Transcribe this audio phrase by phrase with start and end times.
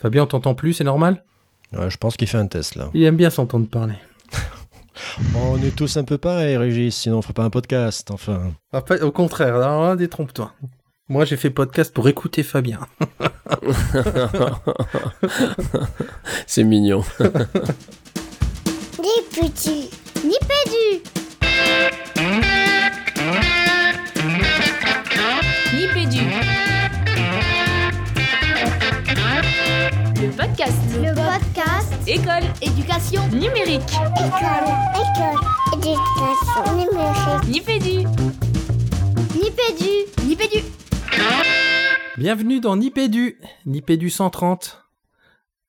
[0.00, 1.24] Fabien, on t'entend plus, c'est normal?
[1.72, 2.88] Je pense qu'il fait un test là.
[2.94, 3.96] Il aime bien s'entendre parler.
[5.34, 8.52] on est tous un peu pareils, Régis, sinon on ferait pas un podcast, enfin.
[9.02, 10.52] au contraire, alors détrompe-toi.
[11.08, 12.78] Moi, j'ai fait podcast pour écouter Fabien.
[16.46, 17.02] c'est mignon.
[19.00, 19.90] Ni petit,
[20.24, 20.57] ni pédu.
[20.57, 20.57] Ni
[30.38, 30.78] podcast.
[30.94, 31.92] Le podcast.
[32.06, 32.44] École.
[32.62, 33.26] Éducation.
[33.32, 33.82] Numérique.
[34.14, 34.68] École.
[34.94, 35.40] École.
[35.74, 36.76] Éducation.
[36.76, 37.48] Numérique.
[37.48, 38.06] Ni pédu.
[39.34, 40.26] Ni pédu.
[40.28, 40.64] Ni pédu.
[42.16, 44.84] Bienvenue dans Nipédu, Nipédu 130.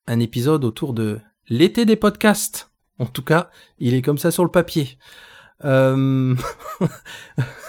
[0.06, 2.70] Un épisode autour de l'été des podcasts.
[3.00, 3.50] En tout cas,
[3.80, 4.98] il est comme ça sur le papier.
[5.64, 6.36] Euh,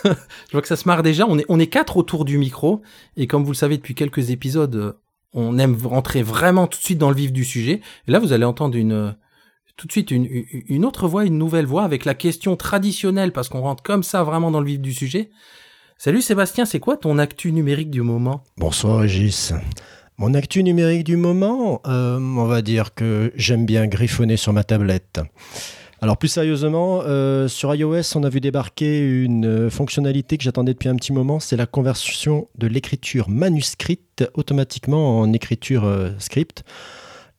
[0.03, 1.25] je vois que ça se marre déjà.
[1.27, 2.83] On est, on est quatre autour du micro.
[3.17, 4.95] Et comme vous le savez depuis quelques épisodes,
[5.33, 7.81] on aime rentrer vraiment tout de suite dans le vif du sujet.
[8.07, 9.15] Et là, vous allez entendre une,
[9.77, 10.27] tout de suite une,
[10.67, 14.23] une autre voix, une nouvelle voix avec la question traditionnelle parce qu'on rentre comme ça
[14.23, 15.31] vraiment dans le vif du sujet.
[15.97, 18.43] Salut Sébastien, c'est quoi ton actu numérique du moment?
[18.57, 19.53] Bonsoir Régis.
[20.17, 24.63] Mon actu numérique du moment, euh, on va dire que j'aime bien griffonner sur ma
[24.63, 25.19] tablette.
[26.03, 30.89] Alors plus sérieusement, euh, sur iOS, on a vu débarquer une fonctionnalité que j'attendais depuis
[30.89, 36.63] un petit moment, c'est la conversion de l'écriture manuscrite automatiquement en écriture euh, script.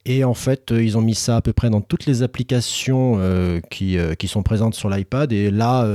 [0.04, 3.20] Et en fait, ils ont mis ça à peu près dans toutes les applications
[3.70, 5.32] qui, qui, sont présentes sur l'iPad.
[5.32, 5.86] Et là,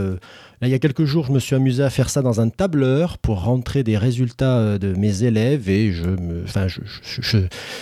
[0.63, 3.19] il y a quelques jours, je me suis amusé à faire ça dans un tableur
[3.19, 6.81] pour rentrer des résultats euh, de mes élèves et je me, je,
[7.21, 7.37] je,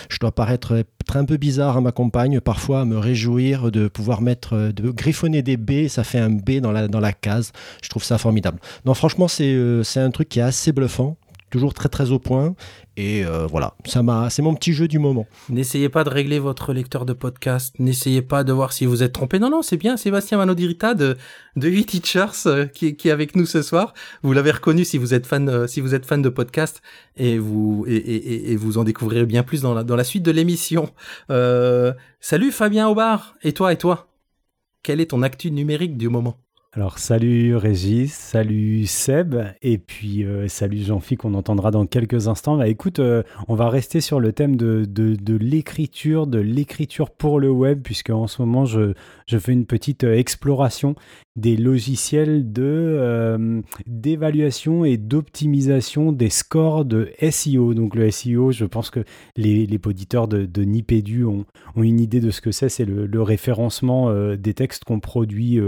[0.09, 4.21] je, dois paraître un peu bizarre à ma compagne, parfois à me réjouir de pouvoir
[4.21, 7.53] mettre, euh, de griffonner des B, ça fait un B dans la, dans la case.
[7.81, 8.59] Je trouve ça formidable.
[8.85, 11.15] Non, franchement, euh, c'est un truc qui est assez bluffant
[11.55, 12.53] toujours très très au point.
[12.97, 15.25] Et euh, voilà, ça m'a, c'est mon petit jeu du moment.
[15.47, 17.75] N'essayez pas de régler votre lecteur de podcast.
[17.79, 19.39] N'essayez pas de voir si vous êtes trompé.
[19.39, 19.95] Non, non, c'est bien.
[19.95, 21.15] Sébastien Manodirita de
[21.55, 23.93] de 8 Teachers euh, qui, est avec nous ce soir.
[24.21, 26.81] Vous l'avez reconnu si vous êtes fan, euh, si vous êtes fan de podcast
[27.15, 30.31] et vous et, et, vous en découvrirez bien plus dans la dans la suite de
[30.31, 30.89] l'émission.
[32.19, 33.35] salut Fabien Aubard.
[33.43, 34.09] Et toi et toi,
[34.83, 36.44] quel est ton actu numérique du moment?
[36.77, 42.57] Alors salut Régis, salut Seb, et puis euh, salut Jean-Phi qu'on entendra dans quelques instants.
[42.57, 44.85] Bah écoute, euh, on va rester sur le thème de,
[45.37, 48.91] l'écriture, de l'écriture pour le web, puisque en ce moment je,
[49.25, 50.95] je fais une petite euh, exploration
[51.37, 57.73] des logiciels de d'évaluation et d'optimisation des scores de SEO.
[57.73, 59.01] Donc le SEO, je pense que
[59.37, 62.69] les, les auditeurs de, de Nipédu ont, ont, une idée de ce que c'est.
[62.69, 65.59] C'est le, référencement des textes qu'on produit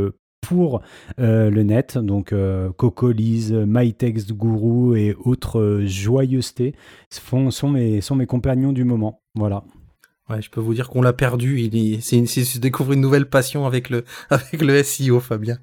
[0.41, 0.81] pour
[1.19, 6.73] euh, le net, donc euh, Cocolize, MyTextGuru et autres euh, joyeusetés
[7.09, 9.21] sont, mes, compagnons du moment.
[9.35, 9.63] Voilà.
[10.29, 11.61] Ouais, je peux vous dire qu'on l'a perdu.
[11.61, 15.57] Il c'est se découvre une nouvelle passion avec le avec le SEO, Fabien.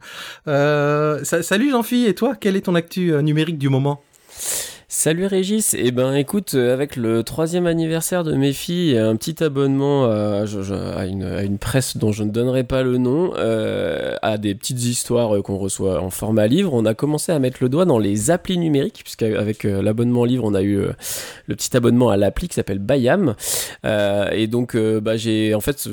[0.49, 4.01] Euh, salut Jean-Philippe, et toi, quel est ton actu numérique du moment?
[4.87, 9.17] Salut Régis, et eh ben écoute, euh, avec le troisième anniversaire de mes filles, un
[9.17, 10.45] petit abonnement à,
[11.07, 15.57] une, presse dont je ne donnerai pas le nom, euh, à des petites histoires qu'on
[15.57, 19.01] reçoit en format livre, on a commencé à mettre le doigt dans les applis numériques,
[19.03, 20.77] puisqu'avec euh, l'abonnement livre, on a eu
[21.47, 23.37] le petit abonnement à l'appli qui s'appelle Bayam,
[23.85, 25.89] et donc bah, j'ai en fait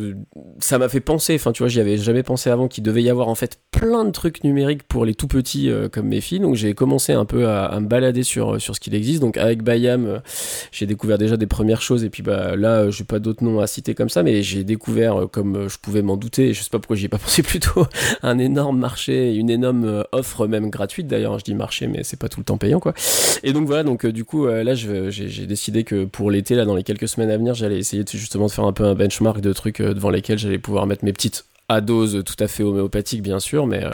[0.60, 3.10] ça m'a fait penser, enfin tu vois, j'y avais jamais pensé avant qu'il devait y
[3.10, 6.56] avoir en fait plein de trucs numériques pour les tout petits comme mes filles, donc
[6.56, 9.22] j'ai commencé un peu à, à, me balader sur sur ce qui existe.
[9.22, 10.20] Donc avec Bayam, euh,
[10.74, 13.62] j'ai découvert déjà des premières choses et puis bah là, euh, j'ai pas d'autres noms
[13.62, 16.70] à citer comme ça, mais j'ai découvert, euh, comme je pouvais m'en douter, je sais
[16.70, 17.86] pas pourquoi j'y ai pas pensé plus tôt,
[18.24, 21.40] un énorme marché, une énorme offre même gratuite d'ailleurs.
[21.40, 22.94] Je dis marché, mais c'est pas tout le temps payant quoi.
[23.44, 26.84] Et donc voilà, donc du coup là, j'ai décidé que pour l'été là, dans les
[26.84, 29.82] quelques semaines à venir, j'allais essayer justement de faire un peu un benchmark de trucs
[29.82, 33.86] devant lesquels j'allais pouvoir mettre mes petites à tout à fait homéopathique bien sûr mais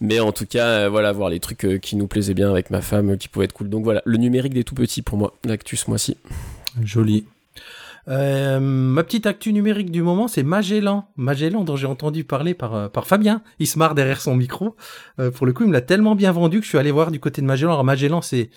[0.00, 2.70] mais en tout cas, euh, voilà, voir les trucs euh, qui nous plaisaient bien avec
[2.70, 3.68] ma femme, qui pouvaient être cool.
[3.68, 6.16] Donc voilà, le numérique des tout petits pour moi, l'actu ce mois-ci.
[6.82, 7.26] Joli.
[8.08, 11.06] Euh, ma petite actu numérique du moment, c'est Magellan.
[11.16, 13.42] Magellan, dont j'ai entendu parler par, Fabien.
[13.58, 14.74] Il se derrière son micro.
[15.34, 17.20] pour le coup, il me l'a tellement bien vendu que je suis allé voir du
[17.20, 17.72] côté de Magellan.
[17.72, 18.48] Alors Magellan, c'est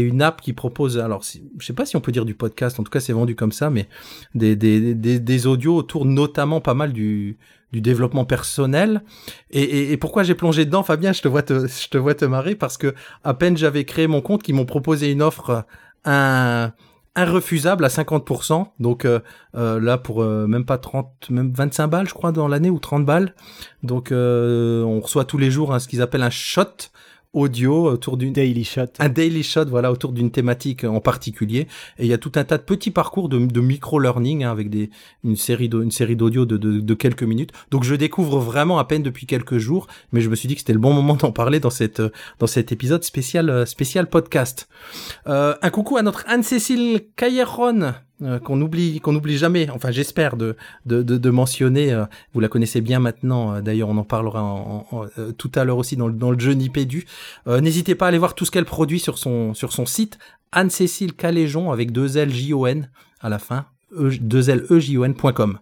[0.00, 2.84] une app qui propose, alors je sais pas si on peut dire du podcast, en
[2.84, 3.88] tout cas c'est vendu comme ça, mais
[4.34, 7.38] des, des audios autour notamment pas mal du,
[7.72, 9.02] du développement personnel.
[9.50, 12.24] Et, et, pourquoi j'ai plongé dedans, Fabien Je te vois te, je te vois te
[12.24, 15.64] marrer parce que à peine j'avais créé mon compte, qu'ils m'ont proposé une offre
[16.04, 16.72] un
[17.16, 18.66] irrefusable à 50%.
[18.78, 19.20] Donc euh,
[19.56, 22.78] euh, là pour euh, même pas 30, même 25 balles, je crois, dans l'année ou
[22.78, 23.34] 30 balles.
[23.82, 26.90] Donc on reçoit tous les jours hein, ce qu'ils appellent un shot
[27.36, 28.86] audio autour d'une Daily Shot.
[28.98, 31.68] un daily shot voilà autour d'une thématique en particulier.
[31.98, 34.50] Et il y a tout un tas de petits parcours de, de micro learning hein,
[34.50, 34.90] avec des
[35.22, 37.52] une série une série d'audio de, de, de quelques minutes.
[37.70, 40.60] Donc je découvre vraiment à peine depuis quelques jours mais je me suis dit que
[40.60, 42.02] c'était le bon moment d'en parler dans cette
[42.38, 44.68] dans cet épisode spécial spécial podcast.
[45.26, 49.68] Euh, un coucou à notre Anne-Cécile Cailleron euh, qu'on oublie qu'on oublie jamais.
[49.70, 53.88] Enfin j'espère de, de de de mentionner euh, vous la connaissez bien maintenant euh, d'ailleurs
[53.90, 56.52] on en parlera en- en- euh, tout à l'heure aussi dans le dans le jeu
[56.52, 57.06] Nipédu
[57.46, 60.18] euh, N'hésitez pas à aller voir tout ce qu'elle produit sur son, sur son site,
[60.52, 62.88] Anne-Cécile Caléjon avec deux L J-O-N
[63.20, 65.58] à la fin, e, deux L E J O N.com.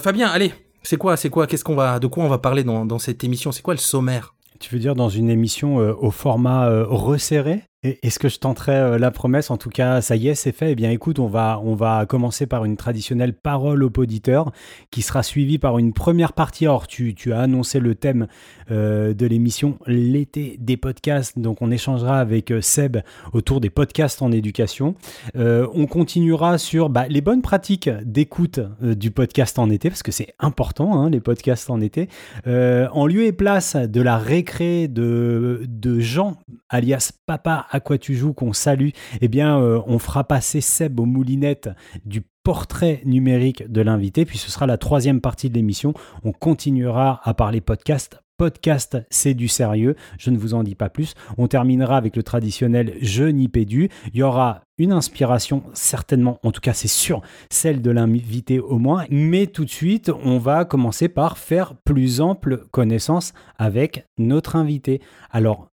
[0.00, 0.52] Fabien, allez,
[0.82, 3.24] c'est quoi, c'est quoi, qu'est-ce qu'on va, de quoi on va parler dans, dans cette
[3.24, 3.52] émission?
[3.52, 4.34] C'est quoi le sommaire?
[4.58, 7.62] Tu veux dire dans une émission au format resserré?
[8.02, 10.72] Est-ce que je tenterai euh, la promesse En tout cas, ça y est, c'est fait.
[10.72, 14.52] Eh bien, écoute, on va, commencer par une traditionnelle parole au poditeur
[14.90, 16.64] qui sera suivie par une première partie.
[16.66, 18.26] Alors, tu, tu as annoncé le thème
[18.70, 21.38] euh, de l'émission, l'été des podcasts.
[21.38, 22.98] Donc, on échangera avec euh, Seb
[23.32, 24.94] autour des podcasts en éducation.
[25.34, 30.34] On continuera sur bah, les bonnes pratiques d'écoute du podcast en été, parce que c'est
[30.38, 32.08] important, hein, les podcasts en été.
[32.46, 36.36] En lieu et place de la récré de, de Jean,
[36.68, 38.90] alias Papa à quoi tu joues, qu'on salue,
[39.20, 41.68] eh bien, euh, on fera passer Seb aux moulinettes
[42.04, 45.94] du portrait numérique de l'invité, puis ce sera la troisième partie de l'émission.
[46.24, 48.18] On continuera à parler podcast.
[48.38, 51.14] Podcast, c'est du sérieux, je ne vous en dis pas plus.
[51.38, 53.88] On terminera avec le traditionnel jeu Nipédu.
[54.12, 58.78] Il y aura une inspiration, certainement, en tout cas c'est sûr, celle de l'invité au
[58.78, 59.06] moins.
[59.10, 65.00] Mais tout de suite, on va commencer par faire plus ample connaissance avec notre invité.
[65.30, 65.68] Alors,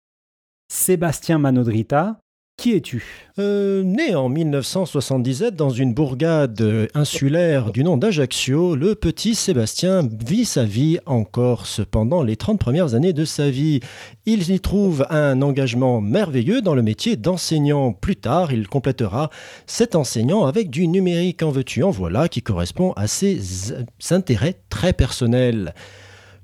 [0.76, 2.18] Sébastien Manodrita,
[2.58, 3.06] qui es-tu?
[3.38, 10.46] Euh, né en 1977 dans une bourgade insulaire du nom d'Ajaccio, le petit Sébastien vit
[10.46, 13.82] sa vie en Corse pendant les 30 premières années de sa vie.
[14.26, 17.94] Il y trouve un engagement merveilleux dans le métier d'enseignant.
[17.94, 19.30] Plus tard, il complétera
[19.68, 21.84] cet enseignant avec du numérique en veux-tu?
[21.84, 23.76] En voilà qui correspond à ses
[24.10, 25.76] intérêts très personnels.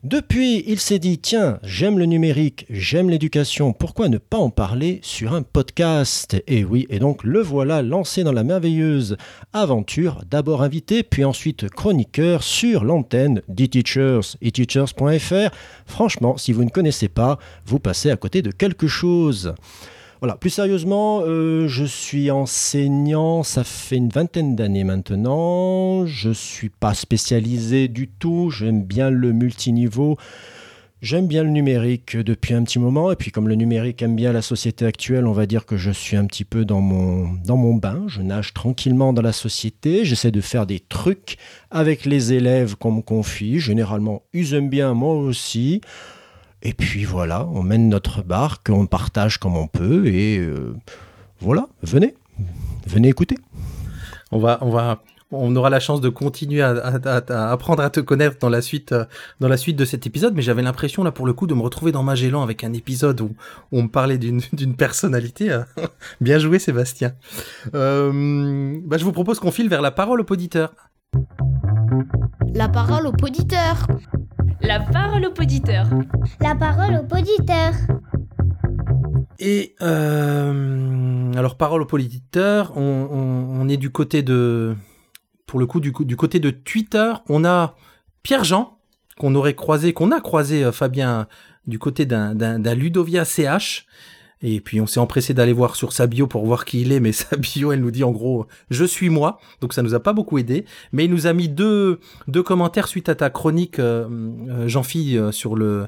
[0.06, 5.02] Depuis, il s'est dit tiens, j'aime le numérique, j'aime l'éducation, pourquoi ne pas en parler
[5.04, 6.42] sur un podcast?
[6.48, 9.18] Et oui, et donc le voilà lancé dans la merveilleuse
[9.52, 15.54] aventure, d'abord invité, puis ensuite chroniqueur sur l'antenne d'eTeachers, eteachers.fr.
[15.86, 19.54] Franchement, si vous ne connaissez pas, vous passez à côté de quelque chose.
[20.22, 26.06] Voilà, plus sérieusement, euh, je suis enseignant, ça fait une vingtaine d'années maintenant.
[26.06, 30.18] Je suis pas spécialisé du tout, j'aime bien le multiniveau.
[31.02, 34.34] J'aime bien le numérique depuis un petit moment, et puis comme le numérique aime bien
[34.34, 37.56] la société actuelle, on va dire que je suis un petit peu dans mon, dans
[37.56, 41.38] mon bain, je nage tranquillement dans la société, j'essaie de faire des trucs
[41.72, 45.80] avec les élèves qu'on me confie, généralement ils aiment bien, moi aussi.
[46.62, 50.76] Et puis voilà, on mène notre barque, on partage comme on peut, et euh,
[51.40, 52.16] voilà, venez,
[52.86, 53.38] venez écouter.
[54.32, 55.02] On va, on va,
[55.32, 59.06] on aura la chance de continuer à, apprendre à te connaître dans la suite, euh,
[59.40, 60.34] dans la suite de cet épisode.
[60.34, 63.22] Mais j'avais l'impression là pour le coup de me retrouver dans Magellan avec un épisode
[63.22, 63.32] où,
[63.72, 64.42] on me parlait d'une
[64.78, 65.52] personnalité.
[65.52, 65.64] euh.
[66.22, 67.14] Bien joué, Sébastien.
[67.76, 70.72] Euh, bah, je vous propose qu'on file vers la parole au poditeur.
[72.54, 73.88] La parole au poditeur.
[74.62, 75.88] La parole au poditeur.
[76.42, 77.74] La parole au poditeur.
[79.40, 84.76] Et euh, alors parole au poditeur, on, on, on est du côté de,
[85.46, 87.76] pour le coup du, côté de Twitter, on a
[88.22, 88.78] Pierre Jean
[89.18, 91.28] qu'on aurait croisé, qu'on a croisé euh, Fabien
[91.68, 93.86] du côté d'un d'un d'un Ludovia CH.
[94.42, 97.00] Et puis on s'est empressé d'aller voir sur sa bio pour voir qui il est,
[97.00, 100.00] mais sa bio elle nous dit en gros je suis moi, donc ça nous a
[100.00, 100.66] pas beaucoup aidé.
[100.94, 104.08] Mais il nous a mis deux deux commentaires suite à ta chronique euh,
[104.50, 105.88] euh, Jean-Phi euh, sur le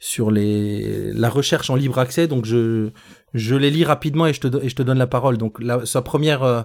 [0.00, 2.26] sur les la recherche en libre accès.
[2.26, 2.90] Donc je
[3.34, 5.38] je les lis rapidement et je te et je te donne la parole.
[5.38, 6.62] Donc sa première euh,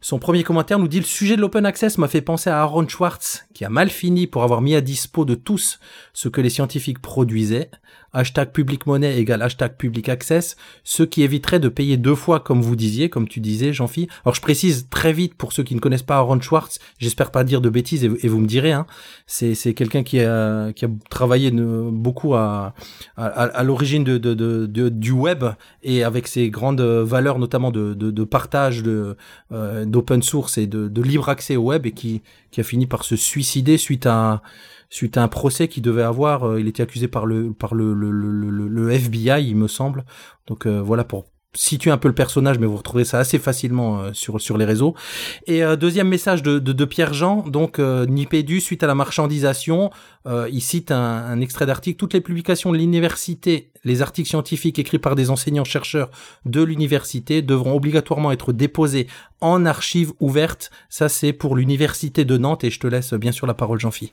[0.00, 2.88] son premier commentaire nous dit le sujet de l'open access m'a fait penser à Aaron
[2.88, 5.78] Schwartz qui a mal fini pour avoir mis à dispo de tous
[6.12, 7.70] ce que les scientifiques produisaient.
[8.14, 12.60] Hashtag public money égale hashtag public access, ce qui éviterait de payer deux fois comme
[12.60, 14.08] vous disiez, comme tu disais Jean-Phi.
[14.24, 17.42] Alors je précise très vite pour ceux qui ne connaissent pas Aaron Schwartz, j'espère pas
[17.42, 18.86] dire de bêtises et, vous me direz, hein,
[19.26, 22.74] c'est, c'est quelqu'un qui a, qui a travaillé beaucoup à,
[23.16, 25.44] à, à l'origine de, de, de, du web
[25.82, 29.16] et avec ses grandes valeurs notamment de, de, partage de,
[29.52, 33.04] euh, d'open source et de libre accès au web et qui, qui a fini par
[33.04, 34.42] se suicider suite à
[34.92, 36.44] suite à un procès qu'il devait avoir.
[36.44, 40.04] euh, il était accusé par le par le, le, le, le- FBI, il me semble.
[40.46, 44.00] Donc euh, voilà pour situer un peu le personnage, mais vous retrouvez ça assez facilement
[44.00, 44.94] euh, sur sur les réseaux.
[45.46, 48.94] Et euh, deuxième message de, de, de Pierre Jean, donc euh, Nipédu suite à la
[48.94, 49.90] marchandisation,
[50.50, 50.96] il cite un,
[51.34, 51.98] un extrait d'article.
[51.98, 56.10] Toutes les publications de l'université, les articles scientifiques écrits par des enseignants chercheurs
[56.46, 59.06] de l'université devront obligatoirement être déposés
[59.40, 60.70] en archives ouvertes.
[60.88, 64.12] Ça c'est pour l'université de Nantes et je te laisse bien sûr la parole, Jean-Phi.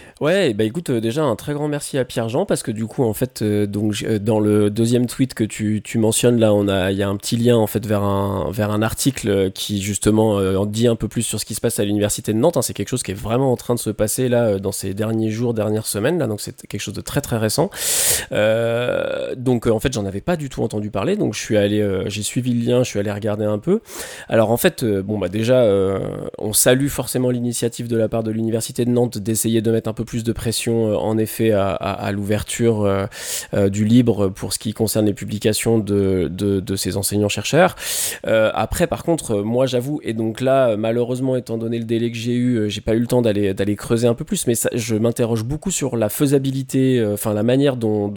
[0.21, 3.03] Ouais, bah écoute, euh, déjà un très grand merci à Pierre-Jean parce que du coup,
[3.03, 6.67] en fait, euh, donc euh, dans le deuxième tweet que tu, tu mentionnes là, on
[6.67, 9.81] a, il y a un petit lien en fait vers un vers un article qui
[9.81, 12.55] justement en dit un peu plus sur ce qui se passe à l'université de Nantes.
[12.55, 12.61] hein.
[12.61, 15.31] C'est quelque chose qui est vraiment en train de se passer là dans ces derniers
[15.31, 16.27] jours, dernières semaines là.
[16.27, 17.71] Donc c'est quelque chose de très très récent.
[18.31, 21.15] Euh, donc en fait, j'en avais pas du tout entendu parler.
[21.15, 23.81] Donc je suis allé, euh, j'ai suivi le lien, je suis allé regarder un peu.
[24.29, 25.99] Alors en fait, euh, bon bah déjà, euh,
[26.37, 29.93] on salue forcément l'initiative de la part de l'université de Nantes d'essayer de mettre un
[29.93, 33.05] peu plus de pression euh, en effet à, l'ouverture euh,
[33.53, 37.75] euh, du libre pour ce qui concerne les publications de, de, ces enseignants-chercheurs.
[38.23, 42.33] Après, par contre, moi j'avoue, et donc là, malheureusement, étant donné le délai que j'ai
[42.33, 45.43] eu, j'ai pas eu le temps d'aller creuser un peu plus, mais ça, je m'interroge
[45.43, 48.11] beaucoup sur la faisabilité, enfin la manière dont,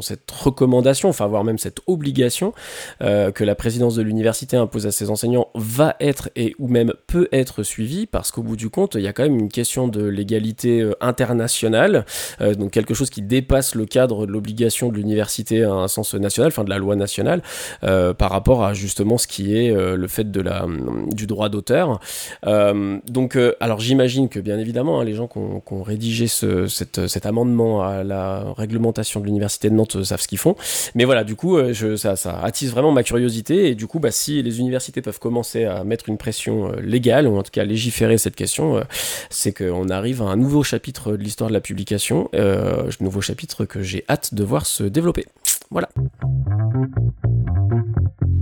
[0.00, 2.52] cette recommandation, enfin voire même cette obligation
[3.00, 7.28] que la présidence de l'université impose à ses enseignants va être et ou même peut
[7.32, 10.04] être suivie, parce qu'au bout du compte, il y a quand même une question de
[10.04, 10.94] l'égalité euh,
[11.32, 12.04] internationale,
[12.40, 16.14] euh, donc quelque chose qui dépasse le cadre de l'obligation de l'université à un sens
[16.14, 17.42] national, enfin de la loi nationale,
[17.84, 20.66] euh, par rapport à justement ce qui est euh, le fait de la,
[21.12, 22.00] du droit d'auteur.
[22.46, 26.66] Euh, donc, euh, alors j'imagine que bien évidemment, hein, les gens qui ont, rédigé ce,
[26.66, 30.54] cet amendement à la réglementation de l'université de Nantes euh, savent ce qu'ils font.
[30.94, 33.68] Mais voilà, du coup, euh, ça, ça attise vraiment ma curiosité.
[33.68, 37.26] Et du coup, bah, si les universités peuvent commencer à mettre une pression euh, légale,
[37.26, 38.82] ou en tout cas légiférer cette question, euh,
[39.30, 43.64] c'est qu'on arrive à un nouveau chapitre de l'histoire de la publication, euh, nouveau chapitre
[43.64, 45.26] que j'ai hâte de voir se développer.
[45.70, 45.88] Voilà.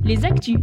[0.04, 0.56] Les actus.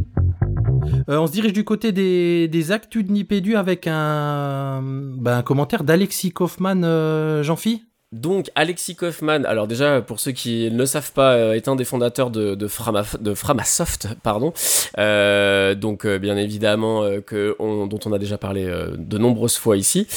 [1.09, 5.43] Euh, on se dirige du côté des, des actus de Nipédu avec un, ben, un
[5.43, 7.83] commentaire d'Alexis Kaufmann, euh, Jean-Phi.
[8.13, 11.75] Donc Alexis Kaufmann, alors déjà pour ceux qui ne le savent pas, euh, est un
[11.75, 14.53] des fondateurs de, de, Frama, de Framasoft, pardon.
[14.97, 18.65] Euh, donc euh, bien évidemment que on, dont on a déjà parlé
[18.97, 20.07] de nombreuses fois ici.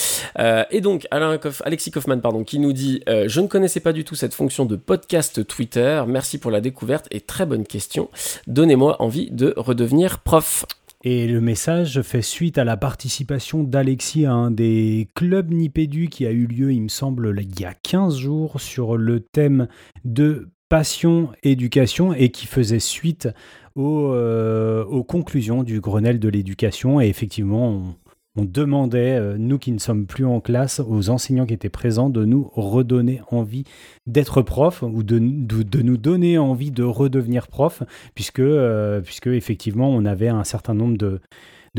[0.70, 4.35] Et donc Alexis Kaufmann, pardon, qui nous dit je ne connaissais pas du tout cette
[4.35, 6.04] fonction de podcast Twitter.
[6.06, 8.09] Merci pour la découverte et très bonne question.
[8.47, 10.64] Donnez-moi envie de redevenir prof.
[11.02, 16.26] Et le message fait suite à la participation d'Alexis à un des clubs Nipédu qui
[16.26, 19.66] a eu lieu, il me semble, il y a 15 jours sur le thème
[20.04, 23.30] de passion éducation et qui faisait suite
[23.76, 27.00] aux, euh, aux conclusions du Grenelle de l'éducation.
[27.00, 27.95] Et effectivement, on,
[28.37, 32.11] on demandait, euh, nous qui ne sommes plus en classe, aux enseignants qui étaient présents
[32.11, 33.65] de nous redonner envie
[34.07, 37.83] d'être prof ou de, nous donner envie de redevenir prof
[38.15, 41.21] puisque, euh, puisque effectivement on avait un certain nombre de,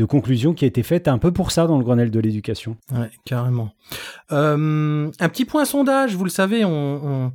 [0.06, 2.76] conclusions qui étaient faites un peu pour ça dans le Grenelle de l'éducation.
[2.90, 3.70] Ouais, carrément.
[4.32, 7.32] Euh, un petit point sondage, vous le savez, on,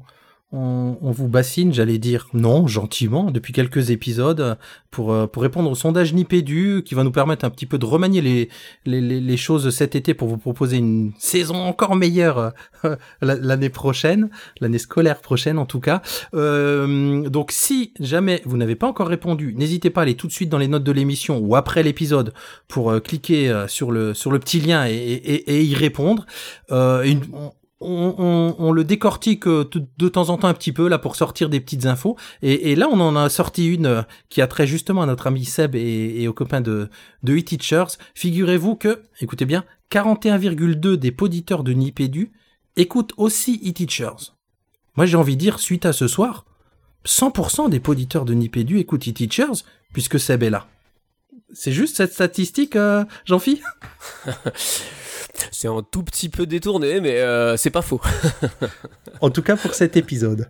[0.54, 4.58] on, on vous bassine, j'allais dire non, gentiment, depuis quelques épisodes,
[4.92, 7.86] pour, euh, pour répondre au sondage Nipédu, qui va nous permettre un petit peu de
[7.86, 8.50] remanier les,
[8.86, 12.54] les, les, choses cet été pour vous proposer une saison encore meilleure
[12.86, 14.30] euh, l'année prochaine,
[14.62, 16.01] l'année scolaire prochaine en tout cas.
[16.34, 20.32] Euh, donc si jamais vous n'avez pas encore répondu, n'hésitez pas à aller tout de
[20.34, 22.34] suite dans les notes de l'émission ou après l'épisode
[22.70, 26.25] pour euh, cliquer sur le sur le petit lien et, et, et y répondre.
[26.70, 27.22] Une,
[27.79, 31.50] on, on, le décortique euh, de, temps en temps un petit peu là pour sortir
[31.50, 32.17] des petites infos.
[32.41, 35.46] Et, là, on en a sorti une euh, qui a trait justement à notre ami
[35.46, 36.89] Seb et, et aux copains de,
[37.24, 37.98] de e-teachers.
[38.15, 42.31] Figurez-vous que, écoutez bien, 41,2 des poditeurs de Nipédu
[42.75, 44.34] écoutent aussi e-teachers.
[44.96, 46.46] Moi, j'ai envie de dire, suite à ce soir,
[47.05, 50.67] 100% des poditeurs de Nipédu écoutent e-teachers puisque Seb est là.
[51.53, 53.62] C'est juste cette statistique, euh, Jean-Phi?
[55.51, 58.01] C'est un tout petit peu détourné, mais euh, c'est pas faux.
[59.22, 60.50] en tout cas pour cet épisode.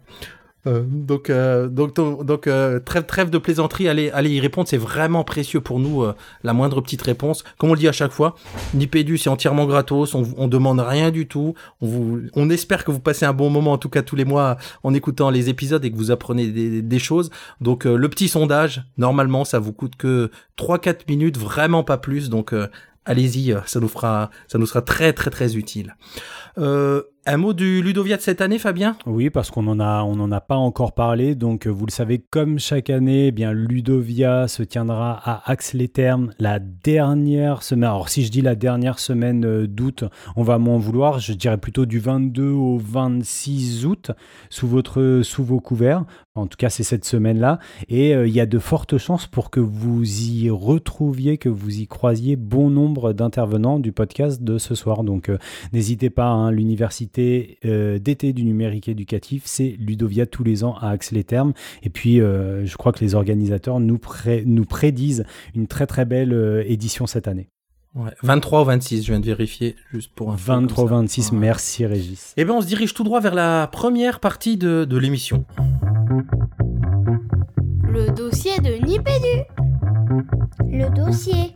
[0.67, 4.77] Euh, donc, euh, donc, donc, euh, trêve, trêve de plaisanterie, allez, allez y répondre, c'est
[4.77, 6.13] vraiment précieux pour nous, euh,
[6.43, 7.43] la moindre petite réponse.
[7.57, 8.35] Comme on le dit à chaque fois,
[8.73, 11.53] Nipédu, c'est entièrement gratos, on, on demande rien du tout.
[11.81, 14.25] On, vous, on espère que vous passez un bon moment, en tout cas tous les
[14.25, 17.29] mois, en écoutant les épisodes et que vous apprenez des, des choses.
[17.61, 22.29] Donc, euh, le petit sondage, normalement, ça vous coûte que 3-4 minutes, vraiment pas plus.
[22.29, 22.67] Donc, euh,
[23.07, 25.95] allez-y, ça nous fera, ça nous sera très, très, très utile.
[26.57, 28.95] Euh, Un mot du Ludovia de cette année, Fabien?
[29.05, 31.35] Oui, parce qu'on en a, on n'en a pas encore parlé.
[31.35, 36.31] Donc, euh, vous le savez, comme chaque année, eh bien Ludovia se tiendra à Axe-les-Thermes
[36.39, 37.89] la dernière semaine.
[37.89, 40.05] Alors, si je dis la dernière semaine euh, d'août,
[40.37, 41.19] on va m'en vouloir.
[41.19, 44.11] Je dirais plutôt du 22 au 26 août,
[44.49, 46.05] sous votre, sous vos couverts.
[46.35, 47.59] En tout cas, c'est cette semaine-là.
[47.89, 51.81] Et euh, il y a de fortes chances pour que vous y retrouviez, que vous
[51.81, 55.03] y croisiez bon nombre d'intervenants du podcast de ce soir.
[55.03, 55.29] Donc,
[55.73, 57.16] n'hésitez pas, hein, l'université
[57.65, 61.53] euh, d'été du numérique éducatif, c'est Ludovia tous les ans à Axe-les-Thermes.
[61.83, 63.99] Et puis, euh, je crois que les organisateurs nous,
[64.45, 67.49] nous prédisent une très très belle euh, édition cette année.
[68.21, 72.33] 23 ou 26, je viens de vérifier, juste pour un 23 ou 26, merci Régis.
[72.37, 75.45] Eh bien, on se dirige tout droit vers la première partie de, de l'émission.
[77.89, 79.47] Le dossier de Nipédu.
[80.69, 81.55] Le dossier.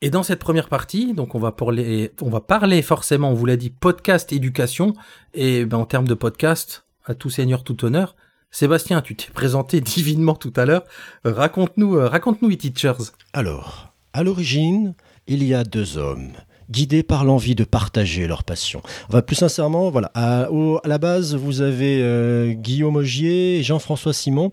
[0.00, 3.46] Et dans cette première partie, donc on va, parler, on va parler forcément, on vous
[3.46, 4.94] l'a dit, podcast éducation.
[5.34, 8.14] Et ben, en termes de podcast, à tout seigneur, tout honneur,
[8.52, 10.84] Sébastien, tu t'es présenté divinement tout à l'heure.
[11.24, 13.10] Raconte-nous, euh, raconte-nous, e-teachers.
[13.32, 14.94] Alors, à l'origine,
[15.26, 16.30] il y a deux hommes
[16.70, 18.82] guidés par l'envie de partager leur passion.
[19.08, 20.48] Enfin, plus sincèrement, voilà, à,
[20.84, 24.52] la base, vous avez euh, Guillaume Augier et Jean-François Simon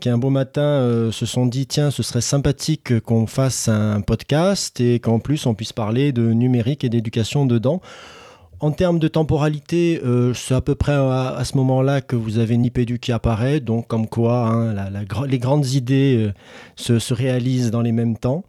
[0.00, 4.00] qui un beau matin euh, se sont dit tiens ce serait sympathique qu'on fasse un
[4.00, 7.80] podcast et qu'en plus on puisse parler de numérique et d'éducation dedans.
[8.58, 12.58] En termes de temporalité, euh, c'est à peu près à, ce moment-là que vous avez
[12.58, 14.74] Nipédu qui apparaît, donc comme quoi hein,
[15.28, 18.44] les grandes idées euh, se, réalisent dans les mêmes temps.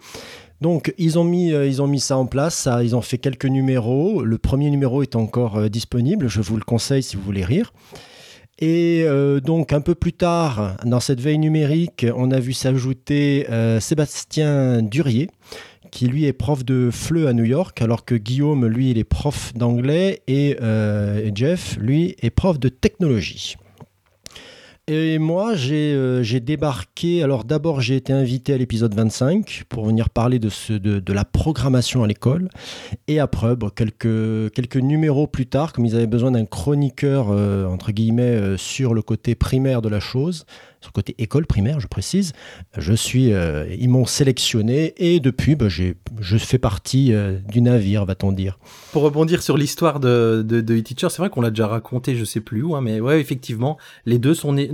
[0.59, 4.23] Donc ils ont mis, ils ont mis ça en place, ils ont fait quelques numéros.
[4.23, 7.73] Le premier numéro est encore disponible, je vous le conseille si vous voulez rire.
[8.61, 13.47] Et euh, donc un peu plus tard, dans cette veille numérique, on a vu s'ajouter
[13.49, 15.31] euh, Sébastien Durier,
[15.89, 19.03] qui lui est prof de FLE à New York, alors que Guillaume, lui, il est
[19.03, 23.55] prof d'anglais et, euh, et Jeff, lui, est prof de technologie.
[24.93, 27.23] Et moi, euh, j'ai débarqué.
[27.23, 32.07] Alors, d'abord, j'ai été invité à l'épisode 25 pour venir parler de, la programmation à
[32.07, 32.49] l'école.
[33.07, 37.93] Et après, quelques, quelques numéros plus tard, comme ils avaient besoin d'un chroniqueur, euh, entre
[37.93, 40.45] guillemets, euh, sur le côté primaire de la chose,
[40.81, 42.33] sur le côté école primaire, je précise,
[42.77, 48.03] je suis, euh, ils m'ont sélectionné et depuis, bah, je fais partie euh, du navire,
[48.05, 48.57] va-t-on dire.
[48.91, 52.25] Pour rebondir sur l'histoire de, de, de e-teacher, c'est vrai qu'on l'a déjà raconté, je
[52.25, 54.71] sais plus où, hein, mais ouais, effectivement, les deux sont nés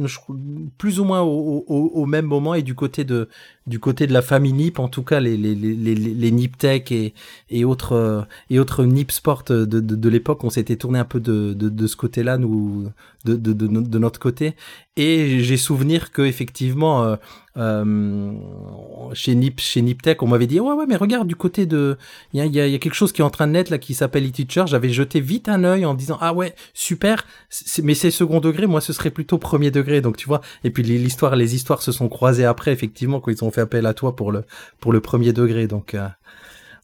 [0.78, 3.28] plus ou moins au, au, même moment et du côté de
[3.66, 6.90] du côté de la famille NIP, en tout cas les les les les, NIP Tech
[6.92, 7.14] et
[7.50, 11.20] et autres euh, et autres NIP Sport de de, l'époque, on s'était tourné un peu
[11.20, 12.90] de de, ce côté-là, nous
[13.26, 14.56] de, de, notre côté.
[14.96, 17.16] Et j'ai souvenir que effectivement, euh,
[17.58, 18.32] euh,
[19.14, 21.98] chez Nip, chez Niptech, on m'avait dit ouais ouais mais regarde du côté de,
[22.34, 24.66] il y a, quelque chose qui est en train de naître là qui s'appelle e-teacher.
[24.68, 27.26] J'avais jeté vite un œil en disant ah ouais super,
[27.84, 30.02] mais c'est second degré, moi ce serait plutôt premier degré.
[30.02, 30.42] Donc tu vois.
[30.64, 33.86] Et puis l'histoire, les histoires se sont croisées après effectivement quand ils ont fait appel
[33.86, 34.44] à toi pour le
[34.80, 35.68] pour le premier degré.
[35.68, 36.08] Donc euh,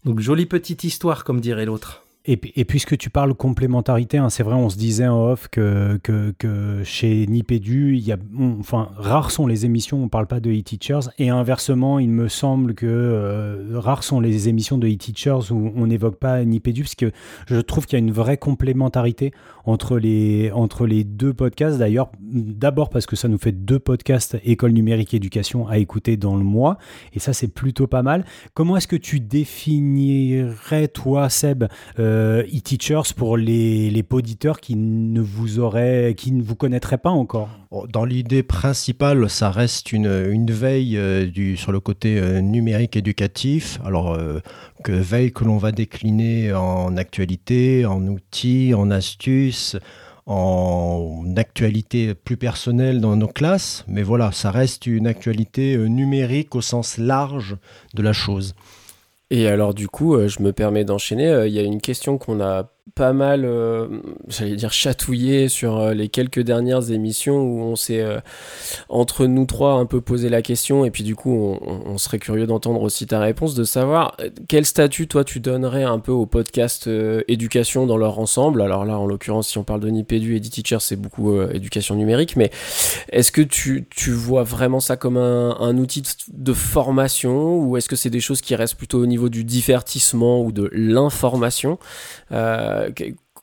[0.06, 2.04] donc jolie petite histoire comme dirait l'autre.
[2.26, 6.82] Et, puisque tu parles complémentarité, hein, c'est vrai, on se disait en off que, que,
[6.86, 8.18] chez Nipédu, il y a,
[8.62, 12.08] enfin, rares sont les émissions où on ne parle pas de e-teachers, et inversement, il
[12.08, 16.84] me semble que euh, rares sont les émissions de e-teachers où on n'évoque pas Nipédu,
[16.84, 17.12] parce que
[17.46, 19.34] je trouve qu'il y a une vraie complémentarité
[19.66, 21.78] entre les, entre les deux podcasts.
[21.78, 26.38] D'ailleurs, d'abord parce que ça nous fait deux podcasts École numérique éducation à écouter dans
[26.38, 26.78] le mois,
[27.12, 28.24] et ça, c'est plutôt pas mal.
[28.54, 31.66] Comment est-ce que tu définirais, toi, Seb,
[32.00, 32.13] euh,
[32.44, 37.50] e-teachers pour les, les auditeurs qui ne vous auraient, qui ne vous connaîtraient pas encore?
[37.90, 42.96] Dans l'idée principale, ça reste une, une veille euh, du, sur le côté euh, numérique
[42.96, 43.80] éducatif.
[43.84, 44.18] Alors,
[44.84, 49.78] que veille que l'on va décliner en actualité, en outils, en astuces,
[50.26, 53.86] en actualité plus personnelle dans nos classes.
[53.88, 57.58] Mais voilà, ça reste une actualité numérique au sens large
[57.94, 58.56] de la chose.
[59.30, 61.30] Et alors du coup, euh, je me permets d'enchaîner.
[61.30, 63.88] Euh, il y a une question qu'on a pas mal, euh,
[64.28, 68.20] j'allais dire chatouillé sur euh, les quelques dernières émissions où on s'est euh,
[68.90, 72.46] entre nous trois un peu posé la question et puis du coup on, serait curieux
[72.46, 74.18] d'entendre aussi ta réponse, de savoir
[74.50, 76.90] quel statut toi tu donnerais un peu au podcast
[77.28, 78.62] éducation dans leur ensemble?
[78.62, 82.36] Alors là en l'occurrence si on parle de Nipédu et d'e-teacher c'est beaucoup éducation numérique,
[82.36, 82.52] mais
[83.10, 87.88] est-ce que tu, tu, vois vraiment ça comme un, un outil de formation ou est-ce
[87.88, 91.78] que c'est des choses qui restent plutôt au niveau du divertissement ou de l'information?
[92.32, 92.73] Euh,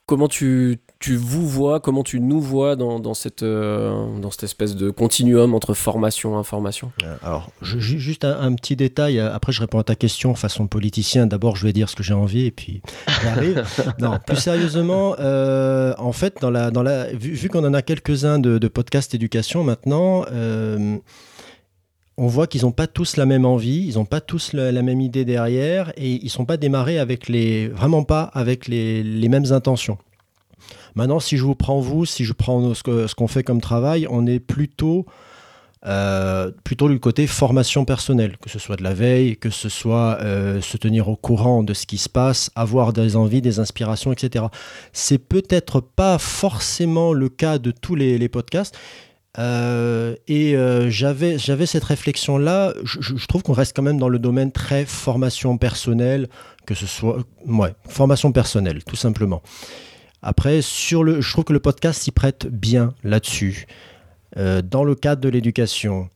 [0.07, 4.43] comment tu, tu vous vois, comment tu nous vois dans, dans cette, euh, dans cette
[4.43, 6.90] espèce de continuum entre formation et information?
[7.05, 9.21] Euh, Alors, je- juste un, un petit détail.
[9.21, 11.27] euh, Après, je réponds à ta question façon politicien.
[11.27, 12.83] D'abord, je vais dire ce que j'ai envie et puis
[13.23, 13.64] j'arrive.
[14.01, 17.83] non, plus sérieusement, euh, en fait, dans la, dans la, vu, vu qu'on en a
[17.83, 20.25] quelques-uns de, de podcasts éducation maintenant,
[22.21, 25.01] on voit qu'ils n'ont pas tous la même envie, ils n'ont pas tous la, même
[25.01, 29.53] idée derrière et ils sont pas démarrés avec les, vraiment pas avec les, les mêmes
[29.53, 29.97] intentions.
[30.95, 33.63] Maintenant, si je vous prends vous, si je prends ce que- ce qu'on fait comme
[33.63, 35.07] travail, on est plutôt
[35.87, 40.19] euh, plutôt du côté formation personnelle, que ce soit de la veille, que ce soit
[40.21, 44.13] euh, se tenir au courant de ce qui se passe, avoir des envies, des inspirations,
[44.13, 44.45] etc.
[44.93, 48.77] C'est peut-être pas forcément le cas de tous les podcasts.
[49.38, 52.75] Euh, et euh, j'avais j'avais cette réflexion là.
[52.83, 56.29] Je, trouve qu'on reste quand même dans le domaine très formation personnelle,
[56.66, 59.40] que ce soit ouais formation personnelle tout simplement.
[60.21, 63.66] Après sur le, je trouve que le podcast s'y prête bien là-dessus
[64.37, 66.09] euh, dans le cadre de l'éducation.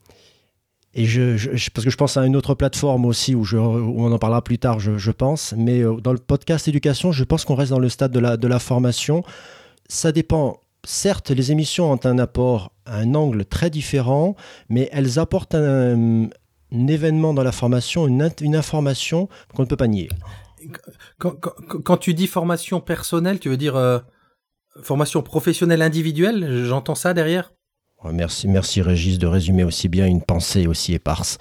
[0.97, 4.05] Et je, je- parce que je pense à une autre plateforme aussi où, je, où
[4.05, 5.53] on en parlera plus tard, je, pense.
[5.57, 8.47] Mais dans le podcast éducation, je pense qu'on reste dans le stade de la, de
[8.47, 9.25] la formation.
[9.89, 10.61] Ça dépend.
[10.85, 14.37] Certes, les émissions ont un apport, un angle très différent,
[14.69, 16.25] mais elles apportent un,
[16.73, 18.23] un événement dans la formation, une,
[18.55, 20.09] information qu'on ne peut pas nier.
[21.19, 23.99] Quand, quand- quand tu dis formation personnelle, tu veux dire euh,
[24.83, 26.65] formation professionnelle individuelle?
[26.65, 27.53] J'entends ça derrière?
[28.13, 31.39] Merci, merci Régis de résumer aussi bien une pensée aussi éparse.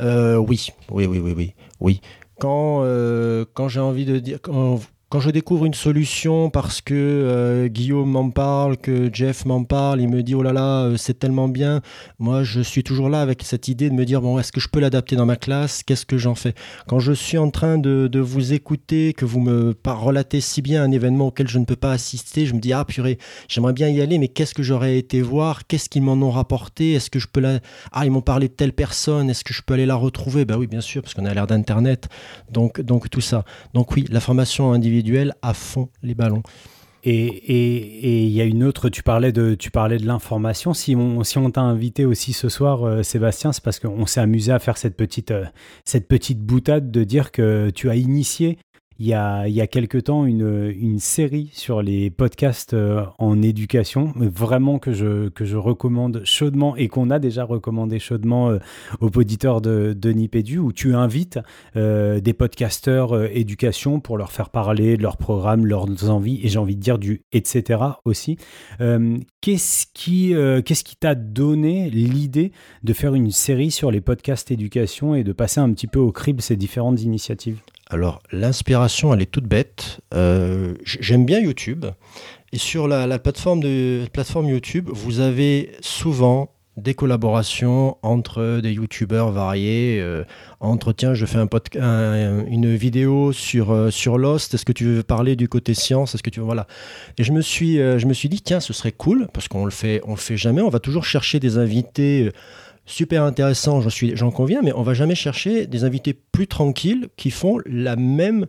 [0.00, 2.00] Euh, oui, oui, oui, oui, oui, oui.
[2.40, 6.94] Quand, euh, quand j'ai envie de dire, quand, quand je découvre une solution parce que
[6.94, 10.96] euh, Guillaume m'en parle, que Jeff m'en parle, il me dit oh là là, euh,
[10.96, 11.80] c'est tellement bien.
[12.20, 14.68] Moi, je suis toujours là avec cette idée de me dire bon, est-ce que je
[14.68, 15.82] peux l'adapter dans ma classe?
[15.82, 16.54] Qu'est-ce que j'en fais?
[16.86, 20.84] Quand je suis en train de, de vous écouter, que vous me relatez si bien
[20.84, 23.18] un événement auquel je ne peux pas assister, je me dis ah purée,
[23.48, 25.66] j'aimerais bien y aller, mais qu'est-ce que j'aurais été voir?
[25.66, 26.92] Qu'est-ce qu'ils m'en ont rapporté?
[26.92, 27.58] Est-ce que je peux la...
[27.90, 30.44] Ah, ils m'ont parlé de telle personne, est-ce que je peux aller la retrouver?
[30.44, 32.08] Bah oui, bien sûr, parce qu'on a l'air d'Internet.
[32.52, 33.44] Donc, donc tout ça.
[33.74, 34.99] Donc oui, la formation individuelle
[35.42, 36.42] à fond les ballons.
[37.02, 40.74] Et il y a une autre, tu parlais de, tu parlais de l'information.
[40.74, 44.20] Si on, si on t'a invité aussi ce soir, euh, Sébastien, c'est parce qu'on s'est
[44.20, 45.44] amusé à faire cette petite, euh,
[45.84, 48.58] cette petite boutade de dire que tu as initié
[49.00, 54.92] il y a, quelque temps une, série sur les podcasts euh, en éducation, vraiment que
[54.92, 58.58] je, recommande chaudement et qu'on a déjà recommandé chaudement euh,
[59.00, 61.38] aux auditeurs de, de Nipédu, où tu invites
[61.76, 66.58] euh, des podcasteurs éducation pour leur faire parler de leur programme, leurs envies, et j'ai
[66.58, 67.80] envie de dire du etc.
[68.04, 68.36] aussi.
[69.40, 70.34] Qu'est-ce qui
[70.64, 75.32] qu'est-ce qui t'a donné l'idée de faire une série sur les podcasts éducation et de
[75.32, 77.62] passer un petit peu au crible ces différentes initiatives?
[77.92, 80.00] Alors, l'inspiration, elle est toute bête.
[80.14, 81.86] Euh, J'aime bien YouTube.
[82.52, 89.98] Et sur la, la plateforme, YouTube, vous avez souvent des collaborations entre des youtubeurs variés,
[90.00, 90.24] euh,
[90.60, 91.48] entre tiens, je fais un
[92.46, 96.14] une vidéo sur, euh, sur Lost, est-ce que tu veux parler du côté science?
[96.14, 96.66] Est-ce que tu veux voilà.
[97.18, 99.64] Et je me suis euh, je me suis dit tiens, ce serait cool parce qu'on
[99.64, 102.30] le fait on le fait jamais, on va toujours chercher des invités
[102.90, 107.58] super intéressants, j'en conviens, mais on va jamais chercher des invités plus tranquilles qui font
[107.66, 108.46] la même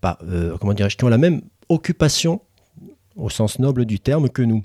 [0.00, 2.40] pas euh, comment dirais-je, qui ont la même occupation
[3.16, 4.62] au sens noble du terme que nous.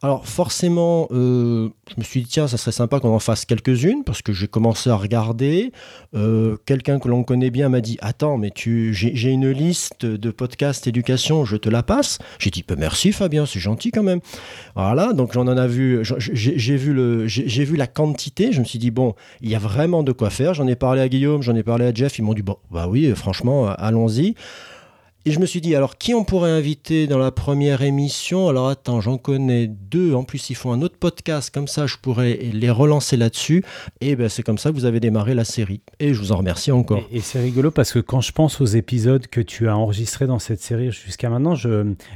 [0.00, 4.04] Alors forcément, euh, je me suis dit, tiens, ça serait sympa qu'on en fasse quelques-unes,
[4.04, 5.72] parce que j'ai commencé à regarder.
[6.14, 10.30] Euh, Quelqu'un que l'on connaît bien m'a dit, attends, mais tu, j'ai une liste de
[10.30, 12.18] podcasts éducation, je te la passe.
[12.38, 14.20] J'ai dit, bah, merci Fabien, c'est gentil quand même.
[14.76, 19.14] Voilà, donc j'en en vu, j'ai vu, vu la quantité, je me suis dit, bon,
[19.40, 20.54] il y a vraiment de quoi faire.
[20.54, 22.86] J'en ai parlé à Guillaume, j'en ai parlé à Jeff, ils m'ont dit, bon, bah
[22.88, 24.36] oui, franchement, allons-y.
[25.28, 28.48] Et je me suis dit, alors qui on pourrait inviter dans la première émission?
[28.48, 30.14] Alors attends, j'en connais deux.
[30.14, 31.52] En plus, ils font un autre podcast.
[31.52, 33.62] Comme ça, je pourrais les relancer là-dessus.
[34.00, 35.82] Et ben, c'est comme ça que vous avez démarré la série.
[36.00, 37.02] Et je vous en remercie encore.
[37.12, 40.38] Et, c'est rigolo parce que quand je pense aux épisodes que tu as enregistrés dans
[40.38, 41.56] cette série jusqu'à maintenant,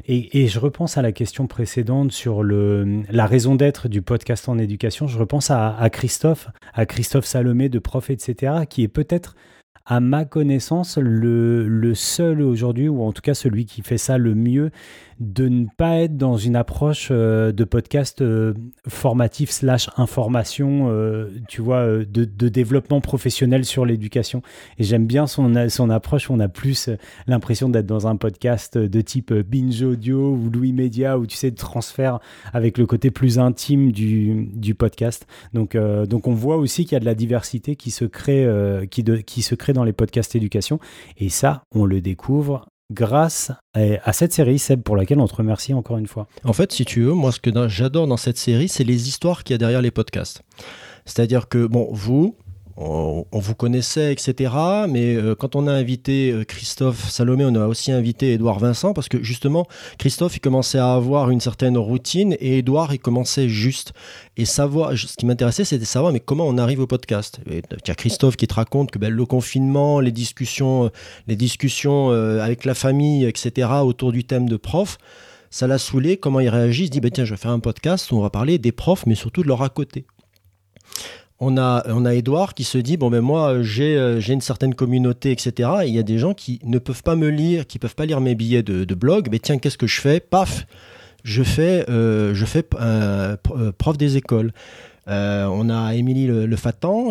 [0.08, 4.56] et, je repense à la question précédente sur le, la raison d'être du podcast en
[4.56, 9.36] éducation, je repense à Christophe, à Christophe Salomé de Prof, etc., qui est peut-être
[9.84, 14.18] à ma connaissance, le, le seul aujourd'hui, ou en tout cas celui qui fait ça
[14.18, 14.70] le mieux,
[15.22, 18.54] de ne pas être dans une approche euh, de podcast euh,
[18.88, 24.42] formatif slash information, euh, tu vois, de, développement professionnel sur l'éducation.
[24.78, 26.90] Et j'aime bien son, son approche où on a plus
[27.26, 31.50] l'impression d'être dans un podcast de type Binge Audio ou Louis Media, où tu sais,
[31.50, 32.18] de transfert
[32.52, 35.26] avec le côté plus intime du, du podcast.
[35.54, 38.46] Donc, donc on voit aussi qu'il y a de la diversité qui se crée,
[38.90, 40.78] qui, qui se crée dans les podcasts éducation.
[41.18, 45.74] Et ça, on le découvre grâce à, cette série, Seb, pour laquelle on te remercie
[45.74, 46.28] encore une fois.
[46.44, 49.44] En fait, si tu veux, moi, ce que j'adore dans cette série, c'est les histoires
[49.44, 50.42] qu'il y a derrière les podcasts.
[51.04, 52.36] C'est-à-dire que, bon, vous,
[52.76, 54.52] on, vous connaissait, etc.
[54.88, 58.92] Mais euh, quand on a invité euh, Christophe Salomé, on a aussi invité Édouard Vincent,
[58.92, 59.66] parce que justement,
[59.98, 63.92] Christophe, il commençait à avoir une certaine routine, et Édouard, il commençait juste.
[64.36, 67.40] Et savoir, ce qui m'intéressait, c'était de savoir, mais comment on arrive au podcast?
[67.46, 70.88] Il y a Christophe qui te raconte que ben, le confinement, les discussions, euh,
[71.26, 74.98] les discussions avec la famille, etc., autour du thème de prof,
[75.50, 77.60] ça l'a saoulé, comment il réagit, il se dit, bah, tiens, je vais faire un
[77.60, 80.06] podcast où on va parler des profs, mais surtout de leur à côté.
[81.44, 85.32] On a, on Edouard qui se dit, bon ben moi j'ai euh, une certaine communauté,
[85.32, 85.70] etc.
[85.82, 88.06] Et il y a des gens qui ne peuvent pas me lire, qui peuvent pas
[88.06, 90.20] lire mes billets de, blog, mais tiens, qu'est-ce que je fais?
[90.20, 90.66] Paf
[91.24, 93.36] je fais, euh, je fais euh,
[93.76, 94.52] prof des écoles.
[95.08, 96.46] Euh, on a Émilie le,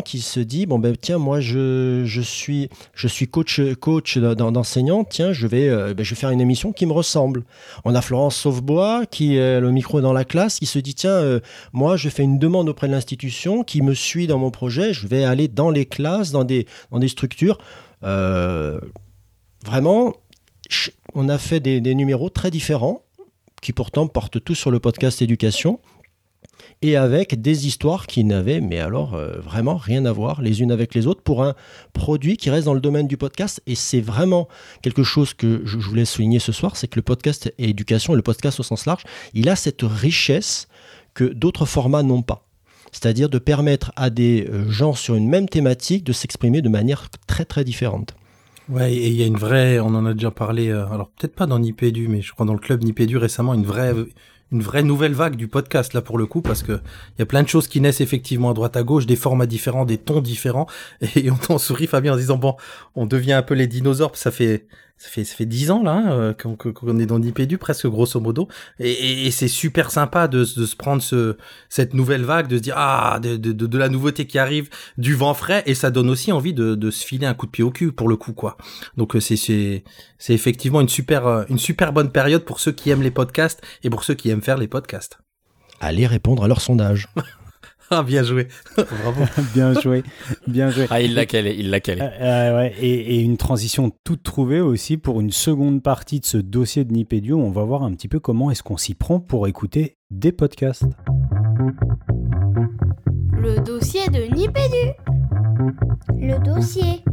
[0.06, 4.52] qui se dit bon ben tiens moi je, je suis je suis coach coach d'en-
[4.54, 5.04] d'enseignant.
[5.04, 7.44] Tiens je vais euh, ben, je vais faire une émission qui me ressemble.
[7.84, 11.10] On a Florence Sauvebois qui est le micro dans la classe qui se dit tiens
[11.12, 11.42] euh,
[11.74, 14.94] moi je fais une demande auprès de l'institution qui me suit dans mon projet.
[14.94, 17.58] Je vais aller dans les classes dans des dans des structures.
[18.04, 18.80] Euh,
[19.66, 20.14] vraiment
[21.14, 23.02] on a fait des, des numéros très différents
[23.62, 25.80] qui pourtant portent tous sur le podcast éducation
[26.82, 30.72] et avec des histoires qui n'avaient, mais alors euh, vraiment rien à voir les unes
[30.72, 31.54] avec les autres pour un
[31.94, 33.62] produit qui reste dans le domaine du podcast.
[33.68, 34.48] Et c'est vraiment
[34.82, 38.22] quelque chose que je, voulais souligner ce soir, c'est que le podcast et éducation, le
[38.22, 40.68] podcast au sens large, il a cette richesse
[41.14, 42.48] que d'autres formats n'ont pas.
[42.92, 47.10] C'est-à-dire de permettre à des euh, gens sur une même thématique de s'exprimer de manière
[47.28, 48.16] très très différente.
[48.70, 51.36] Ouais, et il y a une vraie, on en a déjà parlé, euh, alors peut-être
[51.36, 53.94] pas dans Nipédu, mais je crois dans le club Nipédu récemment, une vraie,
[54.52, 57.26] une vraie nouvelle vague du podcast là pour le coup, parce que il y a
[57.26, 60.22] plein de choses qui naissent effectivement à droite à gauche, des formats différents, des tons
[60.22, 60.68] différents,
[61.16, 62.56] et on t'en sourit Fabien en disant bon,
[62.96, 64.68] on devient un peu les dinosaures, ça fait,
[65.04, 68.20] ça fait, ça fait dix ans là hein, euh, qu'on est dans Nipédu presque grosso
[68.20, 68.48] modo,
[68.80, 71.38] et, et- et c'est super sympa de, se- de se prendre ce,
[71.70, 74.70] cette nouvelle vague, de se dire ah de, de, de, de la nouveauté qui arrive,
[75.00, 77.52] du vent frais, et ça donne aussi envie de, de se filer un coup de
[77.52, 78.58] pied au cul pour le coup quoi.
[78.96, 79.84] Donc euh, c'est c'est
[80.20, 83.60] c'est effectivement une super euh, une super bonne période pour ceux qui aiment les podcasts
[83.84, 85.18] et pour ceux qui aiment faire les podcasts.
[85.80, 87.08] Allez répondre à leur sondage.
[87.92, 88.48] Ah bien joué.
[88.76, 89.24] Bravo.
[89.54, 90.04] bien joué,
[90.48, 90.88] bien joué.
[90.90, 92.02] Ah, il l'a calé, il l'a calé.
[92.02, 96.26] Euh, euh, ouais, et, et une transition toute trouvée aussi pour une seconde partie de
[96.26, 97.38] ce dossier de Nipédio.
[97.38, 100.86] On va voir un petit peu comment est-ce qu'on s'y prend pour écouter des podcasts.
[103.34, 104.94] Le dossier de Nipédu.
[106.20, 107.04] Le dossier.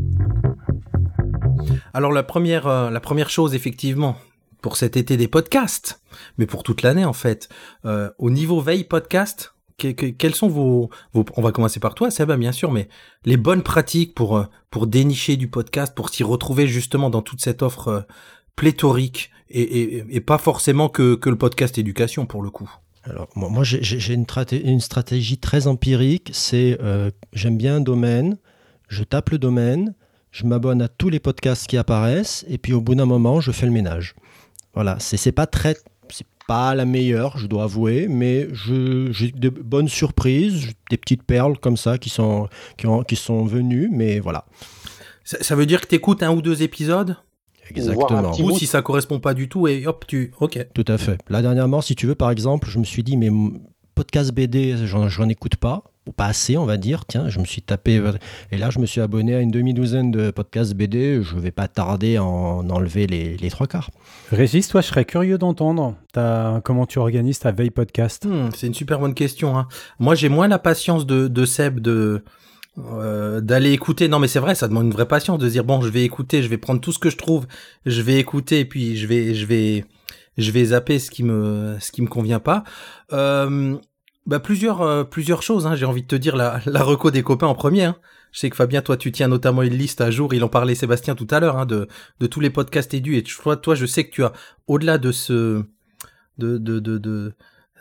[1.93, 4.17] Alors la première euh, la première chose effectivement
[4.63, 6.01] pour cet été des podcasts,
[6.37, 7.49] mais pour toute l'année en fait,
[7.85, 12.11] euh, au niveau veille podcast, que- que- quelles sont vos, on va commencer par toi
[12.11, 12.89] Seba bien sûr, mais
[13.25, 17.41] les bonnes pratiques pour euh, pour dénicher du podcast, pour s'y retrouver justement dans toute
[17.41, 18.01] cette offre euh,
[18.57, 22.71] pléthorique et, et, et pas forcément que que le podcast éducation pour le coup?
[23.05, 24.27] Alors, moi, moi, j'ai- une,
[24.65, 26.31] une stratégie très empirique.
[26.35, 28.37] C'est euh, j'aime bien un domaine,
[28.89, 29.95] je tape le domaine,
[30.33, 33.51] je m'abonne à tous les podcasts qui apparaissent, et puis au bout d'un moment, je
[33.53, 34.15] fais le ménage.
[34.75, 35.77] Voilà, c'est pas très,
[36.49, 41.57] pas la meilleure, je dois avouer, mais je- j'ai de bonnes surprises, des petites perles
[41.59, 44.45] comme ça qui sont qui, ont- qui sont venues, mais voilà,
[45.25, 47.17] Ça, ça veut dire que t'écoutes un ou deux épisodes?
[47.71, 48.33] Exactement.
[48.41, 50.67] Ou si ça correspond pas du tout et hop tu ok.
[50.75, 51.19] Tout à fait.
[51.29, 53.29] Là, dernièrement, si tu veux, par exemple, je me suis dit, mais
[53.95, 57.05] podcast BD, j'en écoute pas, pas assez, on va dire.
[57.07, 58.03] Tiens, je me suis tapé.
[58.53, 61.23] Et là, je me suis abonné à une demi-douzaine de podcasts BD.
[61.23, 63.91] Je vais pas tarder à en enlever les, les trois quarts.
[64.31, 68.27] Régis, toi, je serais curieux d'entendre ta- comment tu organises ta veille podcast.
[68.27, 69.59] Hmm, c'est une super bonne question.
[69.59, 69.69] Hein.
[69.99, 72.23] Moi, j'ai moins la patience de, de Seb de
[72.79, 74.07] euh, d'aller écouter.
[74.09, 76.05] Non, mais c'est vrai, ça demande une vraie patience de se dire bon, je vais
[76.05, 77.47] écouter, je vais prendre tout ce que je trouve,
[77.87, 79.85] je vais écouter, et puis je vais, je vais,
[80.37, 82.63] je vais zapper ce qui me, ce qui me convient pas.
[83.13, 83.77] Euh,
[84.29, 85.67] bah plusieurs, euh, plusieurs choses.
[85.67, 85.75] Hein.
[85.75, 87.85] J'ai envie de te dire la, la reco des copains en premier.
[87.85, 87.97] Hein.
[88.31, 90.35] Je sais que Fabien, toi, tu tiens notamment une liste à jour.
[90.35, 91.89] Il en parlait Sébastien tout à l'heure hein, de,
[92.21, 93.17] de tous les podcasts édu.
[93.17, 94.35] Et toi, toi, je sais que tu as
[94.67, 95.65] au-delà de ce,
[96.37, 97.33] de, de, de,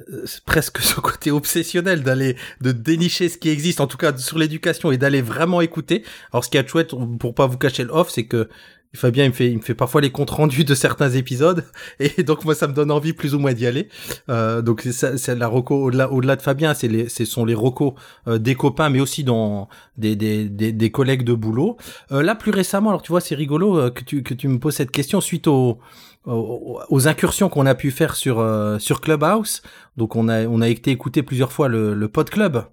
[0.10, 4.38] euh, presque ce côté obsessionnel d'aller de dénicher ce qui existe en tout cas sur
[4.38, 6.06] l'éducation et d'aller vraiment écouter.
[6.32, 8.48] Alors ce qui est chouette pour pas vous cacher le off, c'est que
[8.96, 11.66] Fabien il me fait il me fait parfois les comptes rendus de certains épisodes
[12.00, 13.90] et donc moi ça me donne envie plus ou moins d'y aller.
[14.30, 17.94] Euh, donc c'est la reco au-delà au-delà de Fabien, c'est les ce sont les recos
[18.28, 21.78] euh, des copains mais aussi dans des des des, des collègues de boulot.
[22.12, 24.60] Euh, là plus récemment, alors tu vois c'est rigolo euh, que tu que tu me
[24.60, 25.80] poses cette question suite au
[26.28, 29.62] aux, incursions qu'on a pu faire sur euh, sur Clubhouse.
[29.96, 32.66] Donc on a on a été écouter plusieurs fois le, le Pod Club.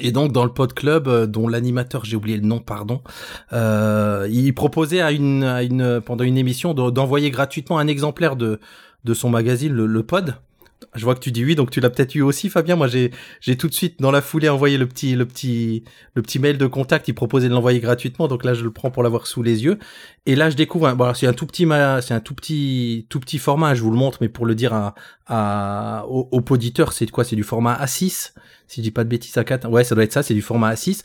[0.00, 3.00] Et donc dans le pod club, euh, dont l'animateur, j'ai oublié le nom, pardon,
[3.52, 8.36] euh, il proposait à une, à une pendant une émission de- d'envoyer gratuitement un exemplaire
[8.36, 8.60] de
[9.04, 10.34] de son magazine, le pod.
[10.94, 12.76] Je vois que tu dis oui, donc tu l'as peut-être eu aussi, Fabien.
[12.76, 15.84] Moi, j'ai tout de suite dans la foulée envoyé le petit le petit
[16.14, 17.08] le petit mail de contact.
[17.08, 19.78] Il proposait de l'envoyer gratuitement, donc là je le prends pour l'avoir sous les yeux.
[20.26, 21.66] Et là je découvre, un, bon, alors, c'est un tout petit
[22.02, 23.74] c'est un tout petit tout petit format.
[23.74, 24.94] Je vous le montre, mais pour le dire à,
[25.26, 27.24] à aux, aux auditeurs, c'est quoi?
[27.24, 28.32] C'est du format A6
[28.68, 30.42] si je dis pas de bêtises à 4 ouais ça doit être ça c'est du
[30.42, 31.02] format A6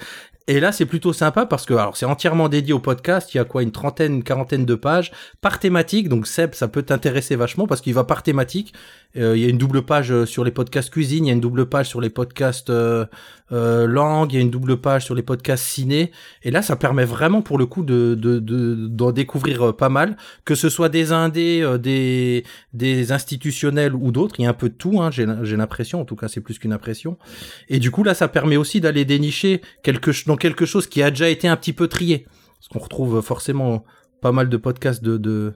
[0.52, 3.34] et là c'est plutôt sympa parce que alors c'est entièrement dédié au podcast.
[3.34, 6.10] Il y a quoi une trentaine une quarantaine de pages par thématique.
[6.10, 8.74] Donc Seb ça peut t'intéresser vachement parce qu'il va par thématique.
[9.16, 11.34] Euh, il y a une double page euh, sur les podcasts cuisine il y a
[11.34, 13.06] une double page sur les podcasts euh,
[13.52, 16.12] euh, langue il y a une double page sur les podcasts ciné.
[16.44, 19.90] Et là ça permet vraiment pour le coup de de de- d'en découvrir euh, pas
[19.90, 20.18] mal.
[20.46, 24.54] Que ce soit des indés euh, des des institutionnels ou d'autres il y a un
[24.54, 26.02] peu de tout hein, j'ai j'ai l'impression.
[26.02, 27.18] En tout cas c'est plus qu'une impression.
[27.70, 31.10] Et du coup, là, ça permet aussi d'aller dénicher quelque, dans quelque chose qui a
[31.10, 32.26] déjà été un petit peu trié.
[32.60, 33.84] Parce qu'on retrouve forcément
[34.22, 35.54] pas mal de podcasts de, de,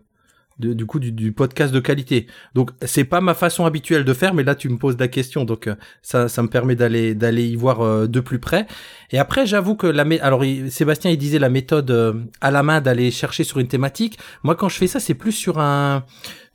[0.59, 2.27] du coup, du, du podcast de qualité.
[2.53, 5.43] Donc, c'est pas ma façon habituelle de faire, mais là, tu me poses la question.
[5.43, 8.67] Donc, euh, ça, ça me permet d'aller, d'aller y voir euh, de plus près.
[9.11, 12.81] Et après, j'avoue que la, alors, Sébastien, il disait la méthode euh, à la main
[12.81, 14.17] d'aller chercher sur une thématique.
[14.43, 16.05] Moi, quand je fais ça, c'est plus sur un,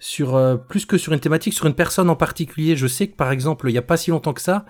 [0.00, 2.74] sur, euh, plus que sur une thématique, sur une personne en particulier.
[2.74, 4.64] Je sais que, par exemple, il y a pas si longtemps que ça,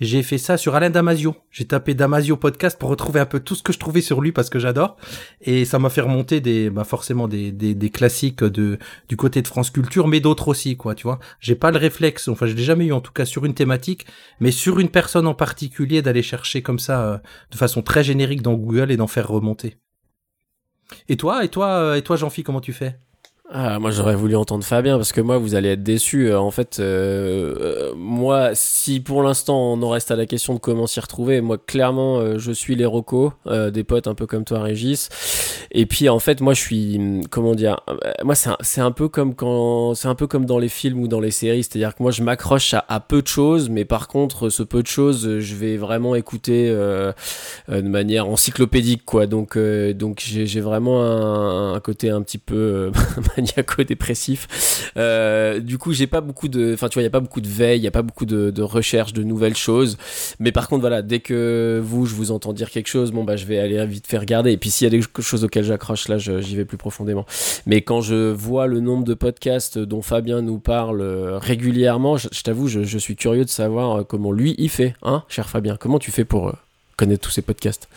[0.00, 1.36] j'ai fait ça sur Alain Damasio.
[1.50, 4.32] J'ai tapé Damasio podcast pour retrouver un peu tout ce que je trouvais sur lui
[4.32, 4.96] parce que j'adore.
[5.40, 8.78] Et ça m'a fait remonter des, bah forcément des, des, des classiques de,
[9.08, 11.20] du côté de France Culture, mais d'autres aussi, quoi, tu vois.
[11.40, 14.06] J'ai pas le réflexe, enfin, je l'ai jamais eu en tout cas sur une thématique,
[14.40, 17.18] mais sur une personne en particulier d'aller chercher comme ça, euh,
[17.50, 19.76] de façon très générique dans Google et d'en faire remonter.
[21.08, 22.98] Et toi, et toi, euh, et toi, Jean-Philippe, comment tu fais?
[23.50, 26.28] Ah, moi j'aurais voulu entendre Fabien parce que moi vous allez être déçus.
[26.30, 30.54] Euh, En fait, euh, euh, moi si pour l'instant on en reste à la question
[30.54, 34.14] de comment s'y retrouver, moi clairement euh, je suis les rocos, euh, des potes un
[34.14, 35.10] peu comme toi Régis.
[35.72, 38.90] Et puis en fait moi je suis hum, comment dire, euh, moi c'est un, un
[38.92, 41.94] peu comme quand c'est un peu comme dans les films ou dans les séries, c'est-à-dire
[41.94, 45.40] que moi je m'accroche à, peu de choses, mais par contre ce peu de choses
[45.40, 49.26] je vais vraiment écouter de manière encyclopédique quoi.
[49.26, 52.90] Donc donc j'ai vraiment un, un côté un petit peu
[53.36, 54.92] maniaco-dépressif.
[54.96, 57.40] Euh, du coup, j'ai pas beaucoup de, enfin, tu vois, il y a pas beaucoup
[57.40, 59.96] de veille, il y a pas beaucoup de, de recherche de nouvelles choses.
[60.38, 63.36] Mais par contre, voilà, dès que vous, je vous entends dire quelque chose, bon bah,
[63.36, 64.52] je vais aller vite faire regarder.
[64.52, 67.26] Et puis s'il y a des choses auxquelles j'accroche, là, j'y vais plus profondément.
[67.66, 72.28] Mais quand je vois le nombre de podcasts dont Fabien nous parle euh, régulièrement, je,
[72.42, 75.76] t'avoue, je, suis curieux de savoir euh, comment lui il fait, hein, cher Fabien.
[75.76, 76.52] Comment tu fais pour
[76.96, 77.88] connaître tous ces podcasts?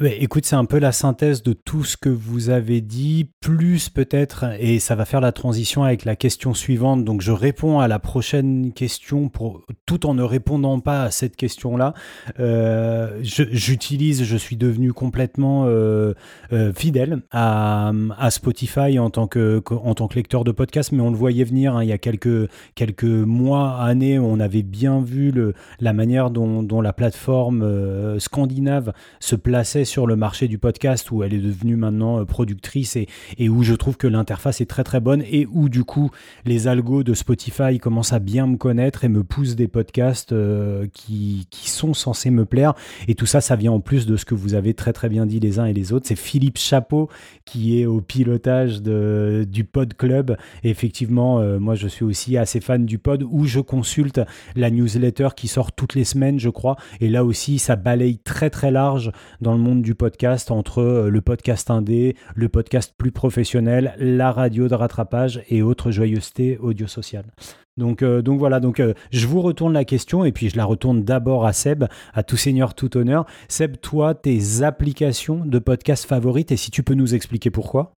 [0.00, 3.90] Ouais, écoute, c'est un peu la synthèse de tout ce que vous avez dit, plus
[3.90, 7.04] peut-être, et ça va faire la transition avec la question suivante.
[7.04, 11.36] Donc, je réponds à la prochaine question pour, tout en ne répondant pas à cette
[11.36, 11.92] question-là.
[12.40, 16.14] Euh, J'utilise, je, suis devenu complètement euh,
[16.54, 17.92] euh, fidèle à,
[18.30, 21.76] Spotify en tant que, en tant que lecteur de podcast, mais on le voyait venir
[21.76, 26.30] hein, il y a quelques, quelques mois, années, on avait bien vu le, la manière
[26.30, 31.76] dont, la plateforme scandinave se plaçait sur le marché du podcast, où elle est devenue
[31.76, 33.08] maintenant euh, productrice et,
[33.48, 36.10] où je trouve que l'interface est très très bonne et où du coup
[36.44, 40.86] les algos de Spotify commencent à bien me connaître et me poussent des podcasts euh,
[40.92, 42.74] qui, qui sont censés me plaire.
[43.08, 45.26] Et tout ça, ça vient en plus de ce que vous avez très très bien
[45.26, 46.06] dit les uns et les autres.
[46.06, 47.08] C'est Philippe Chapeau
[47.44, 50.36] qui est au pilotage de, du Pod Club.
[50.64, 54.20] Et effectivement, euh, moi je suis aussi assez fan du pod où je consulte
[54.56, 56.76] la newsletter qui sort toutes les semaines, je crois.
[57.00, 61.08] Et là aussi, ça balaye très très large dans le monde du podcast entre euh,
[61.08, 66.86] le podcast indé, le podcast plus professionnel, la radio de rattrapage et autres joyeusetés audio
[66.86, 67.32] sociales.
[67.78, 70.66] Donc, euh, donc voilà, donc euh, je vous retourne la question et puis je la
[70.66, 73.24] retourne d'abord à Seb, à tout seigneur, tout honneur.
[73.48, 77.94] Seb, toi, tes applications de podcast favorites et si tu peux nous expliquer pourquoi?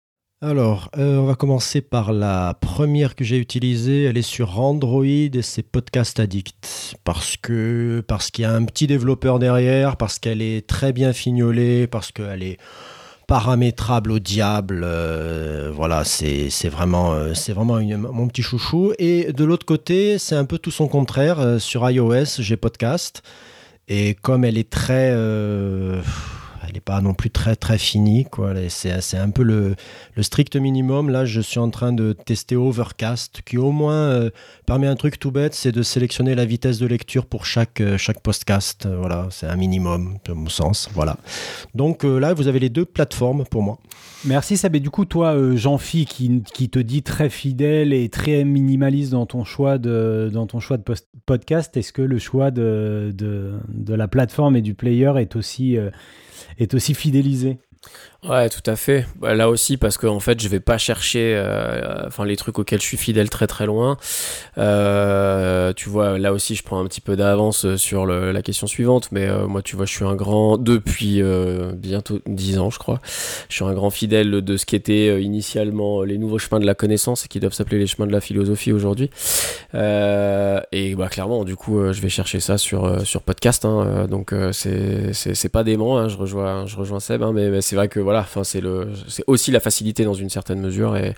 [0.45, 4.03] Alors, euh, on va commencer par la première que j'ai utilisée.
[4.03, 6.97] Elle est sur Android et c'est Podcast Addict.
[7.05, 12.11] Parce qu'il y a un petit développeur derrière, parce qu'elle est très bien fignolée, parce
[12.11, 12.57] qu'elle est
[13.25, 14.81] paramétrable au diable.
[14.83, 17.33] euh, voilà, c'est vraiment, euh,
[17.97, 18.91] mon petit chouchou.
[18.99, 21.61] Et de l'autre côté, c'est un peu tout son contraire.
[21.61, 23.23] Sur iOS, j'ai Podcast.
[23.87, 25.13] Et comme elle est très...
[26.73, 28.25] euh, il n'est pas non plus très très fini.
[28.25, 28.53] Quoi.
[28.69, 29.75] C'est, un peu le,
[30.21, 31.09] strict minimum.
[31.09, 34.29] Là, je suis en train de tester Overcast, qui au moins euh,
[34.65, 37.97] permet un truc tout bête, c'est de sélectionner la vitesse de lecture pour chaque, euh,
[38.21, 38.87] podcast.
[38.87, 40.89] Voilà, c'est un minimum, de mon sens.
[40.93, 41.17] Voilà.
[41.73, 43.79] Donc là, vous avez les deux plateformes pour moi.
[44.25, 44.59] Merci.
[44.73, 49.25] Et du coup, toi, Jean-Phi, qui, qui, te dit très fidèle et très minimaliste dans
[49.25, 50.31] ton choix de,
[51.25, 55.89] podcast, est-ce que le choix de, de, la plateforme et du player est aussi, euh,
[56.57, 57.57] est aussi fidélisé
[58.27, 59.05] Ouais, tout à fait.
[59.19, 62.57] Bah, là aussi, parce qu'en en fait, je vais pas chercher euh, enfin, les trucs
[62.57, 63.97] auxquels je suis fidèle très très loin.
[64.57, 69.09] Euh, tu vois, là aussi, je prends un petit peu d'avance sur la question suivante.
[69.11, 71.21] Mais euh, moi, tu vois, je suis un grand, depuis
[71.73, 73.01] bientôt 10 ans, je crois,
[73.49, 76.75] je suis un grand fidèle de ce qui était initialement les nouveaux chemins de la
[76.75, 79.09] connaissance et qui doivent s'appeler les chemins de la philosophie aujourd'hui.
[79.73, 83.65] et bah, clairement, du coup, je vais chercher ça sur, sur podcast.
[83.65, 85.97] Hein, donc, c'est pas dément.
[85.97, 88.43] Hein, je, rejoins, je rejoins Seb, hein, mais, mais c'est vrai que voilà voilà, enfin
[88.43, 91.15] c'est le, c'est aussi la facilité dans une certaine mesure et,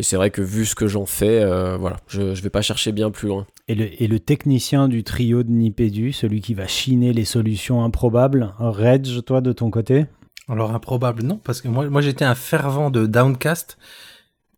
[0.00, 2.90] c'est vrai que vu ce que j'en fais, euh, voilà, je, je vais pas chercher
[2.90, 3.46] bien plus loin.
[3.68, 7.84] Et le, et le technicien du trio de Nipédu, celui qui va chiner les solutions
[7.84, 10.06] improbables, Reg, toi de ton côté?
[10.48, 13.76] Alors improbable non, parce que moi, moi j'étais un fervent de Downcast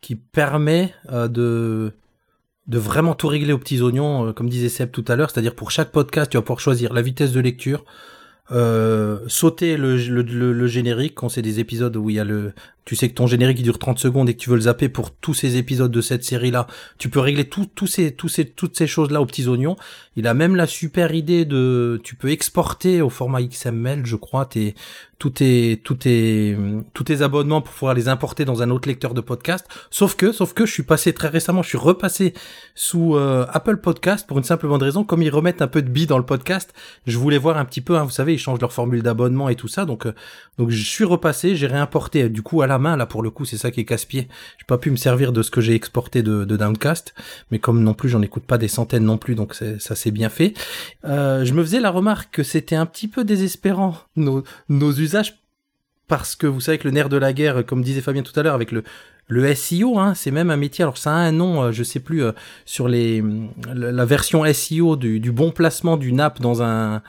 [0.01, 1.93] qui permet euh, de
[2.69, 5.57] de vraiment tout régler aux petits oignons, euh, comme disait Seb tout à l'heure, c'est-à-dire
[5.57, 7.85] pour chaque podcast, tu vas pouvoir choisir la vitesse de lecture,
[8.53, 12.53] euh, sauter le, le, le, générique quand c'est des épisodes où il y a le
[12.85, 15.13] tu sais que ton générique dure 30 secondes et que tu veux le zapper pour
[15.13, 16.67] tous ces épisodes de cette série là
[16.99, 19.77] tu peux régler tout, tout ces, ces, toutes ces choses là aux petits oignons.
[20.17, 24.47] Il a même la super idée de tu peux exporter au format XML je crois
[24.47, 24.75] tes
[25.21, 26.57] tous tes tous tes
[26.95, 29.67] tous tes abonnements pour pouvoir les importer dans un autre lecteur de podcast.
[29.91, 32.33] Sauf que sauf que je suis passé très récemment je suis repassé
[32.75, 35.05] sous euh, Apple Podcast pour une simple bonne raison.
[35.05, 36.73] Comme ils remettent un peu de billes dans le podcast
[37.07, 39.57] je voulais voir un petit peu hein, vous savez ils changent leur formule d'abonnement et
[39.57, 39.85] tout ça.
[39.85, 40.15] Donc euh,
[40.57, 43.45] donc je suis repassé j'ai réimporté du coup à la main là pour le coup
[43.45, 44.27] c'est ça qui est casse-pied.
[44.59, 47.15] J'ai pas pu me servir de ce que j'ai exporté de, de Downcast
[47.51, 50.31] mais comme non plus j'en écoute pas des centaines non plus donc ça c'est bien
[50.31, 50.55] fait.
[51.05, 55.10] Euh, je me faisais la remarque que c'était un petit peu désespérant nos usages
[56.09, 58.43] parce que vous savez que le nerf de la guerre, comme disait Fabien tout à
[58.43, 58.83] l'heure, avec le,
[59.31, 60.83] le SEO, hein, c'est même un métier.
[60.83, 62.33] Alors ça a un nom, euh, je sais plus euh,
[62.65, 63.23] sur les
[63.73, 67.01] la version SEO du, bon placement d'une app dans un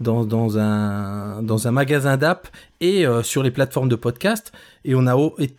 [0.00, 2.48] dans, un dans un magasin d'app
[2.80, 4.52] et euh, sur les plateformes de podcast
[4.84, 5.16] et on a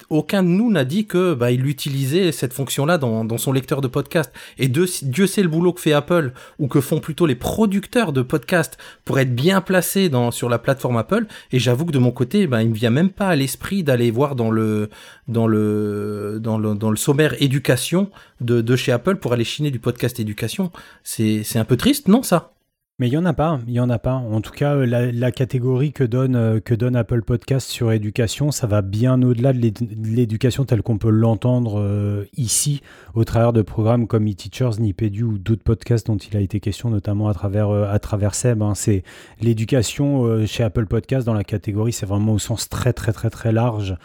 [0.09, 3.51] aucun de nous n'a dit que bah, il utilisait cette fonction là dans, dans son
[3.51, 7.25] lecteur de podcast et Dieu sait le boulot que fait Apple ou que font plutôt
[7.25, 11.85] les producteurs de podcast pour être bien placés dans sur la plateforme Apple et j'avoue
[11.85, 14.51] que de mon côté bah, il me vient même pas à l'esprit d'aller voir dans
[14.51, 14.89] le
[15.27, 16.08] dans le
[16.39, 18.09] dans le dans le sommaire éducation
[18.41, 20.71] de, de chez Apple pour aller chiner du podcast éducation.
[21.03, 22.53] C'est un peu triste non ça?
[22.99, 24.15] Mais il y en a pas, il y en a pas.
[24.15, 28.67] En tout cas, la, catégorie que donne, euh, que donne Apple Podcast sur éducation, ça
[28.67, 29.71] va bien au-delà de
[30.03, 32.81] l'éducation telle qu'on peut l'entendre euh, ici,
[33.13, 36.89] au travers de programmes comme eTeachers, Nipedu ou d'autres podcasts dont il a été question,
[36.89, 38.61] notamment à travers, euh, à travers Seb.
[38.61, 38.75] Hein.
[38.75, 39.03] C'est
[39.39, 43.53] l'éducation chez Apple Podcast dans la catégorie, c'est vraiment au sens très très très très
[43.53, 43.95] large,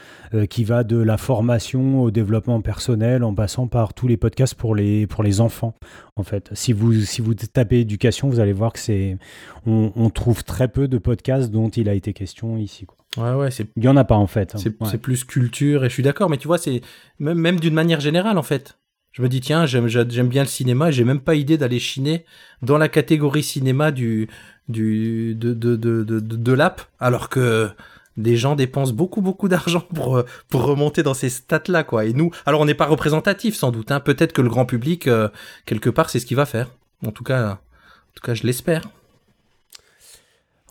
[0.51, 4.77] qui va de la formation au développement personnel, en passant par tous les podcasts pour
[4.77, 5.75] les, pour les enfants.
[6.17, 8.79] En fait, si vous, si vous tapez éducation, vous allez voir que
[9.67, 12.87] on, trouve très peu de podcasts dont il a été question ici.
[13.17, 13.67] Ouais, ouais, c'est.
[13.77, 14.55] Il y en a pas en fait.
[14.55, 14.59] Hein.
[14.91, 16.81] C'est plus culture et je suis d'accord, mais tu vois, c'est
[17.19, 18.79] même, même d'une manière générale en fait.
[19.13, 22.25] Je me dis tiens, j'aime j'aime bien le cinéma, j'ai même pas idée d'aller chiner
[22.63, 24.29] dans la catégorie cinéma du
[24.69, 27.71] du de de de de, de l'app, alors que
[28.17, 32.07] des gens dépensent beaucoup beaucoup d'argent pour pour remonter dans ces stats là quoi.
[32.07, 33.93] Et nous, alors on n'est pas représentatif sans doute.
[33.93, 34.01] Hein.
[34.01, 35.29] Peut-être que le grand public euh,
[35.65, 36.71] quelque part c'est ce qu'il va faire.
[37.07, 37.61] En tout cas,
[38.15, 38.83] tout cas, je l'espère.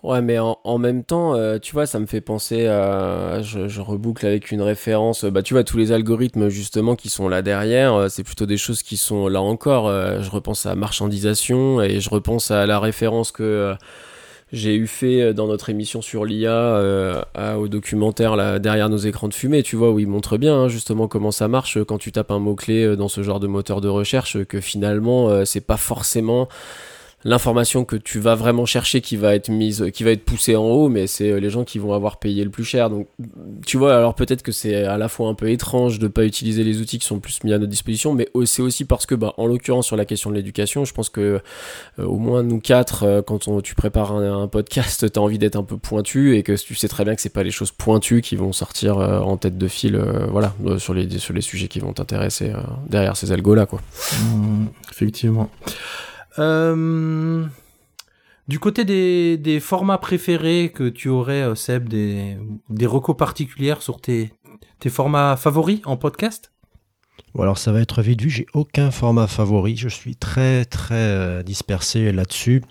[0.04, 3.42] Ouais, mais en, même temps, euh, tu vois, ça me fait penser à.
[3.42, 5.24] Je, reboucle avec une référence.
[5.24, 8.58] Bah, tu vois, tous les algorithmes, justement, qui sont là derrière, euh, c'est plutôt des
[8.58, 9.88] choses qui sont là encore.
[9.88, 13.76] Euh, je repense à marchandisation et je repense à la référence que.
[14.52, 17.26] j'ai eu fait dans notre émission sur l'IA
[17.58, 20.68] au documentaire là, derrière nos écrans de fumée, tu vois, où il montre bien hein,
[20.68, 23.88] justement comment ça marche quand tu tapes un mot-clé dans ce genre de moteur de
[23.88, 26.50] recherche, que finalement c'est pas forcément
[27.26, 30.64] l'information que tu vas vraiment chercher qui va être mise, qui va être poussée en
[30.64, 32.90] haut, mais c'est euh, les gens qui vont avoir payé le plus cher.
[32.90, 33.08] Donc,
[33.66, 36.64] tu vois, alors peut-être que c'est à la fois un peu étrange de pas utiliser
[36.64, 39.34] les outils qui sont plus mis à notre disposition, mais c'est aussi parce que, bah,
[39.38, 41.42] en l'occurrence sur la question de l'éducation, je pense que
[42.00, 45.40] euh, au moins nous quatre, euh, quand on, tu prépares un, podcast, tu as envie
[45.40, 47.72] d'être un peu pointu et que tu sais très bien que c'est pas les choses
[47.72, 49.98] pointues qui vont sortir en tête de fil,
[50.30, 52.52] voilà, sur les sur les sujets qui vont t'intéresser
[52.88, 53.82] derrière ces algos là, quoi.
[54.12, 55.50] Mmh, effectivement.
[56.40, 57.46] Euh,
[58.48, 62.38] Du côté des, formats préférés que tu aurais, euh, Seb, des,
[62.70, 64.34] des recos particulières sur tes,
[64.80, 66.52] tes formats favoris en podcast?
[67.40, 71.42] Alors ça va être vite vu, j'ai aucun format favori, je suis très très euh,
[71.44, 72.62] dispersé là-dessus.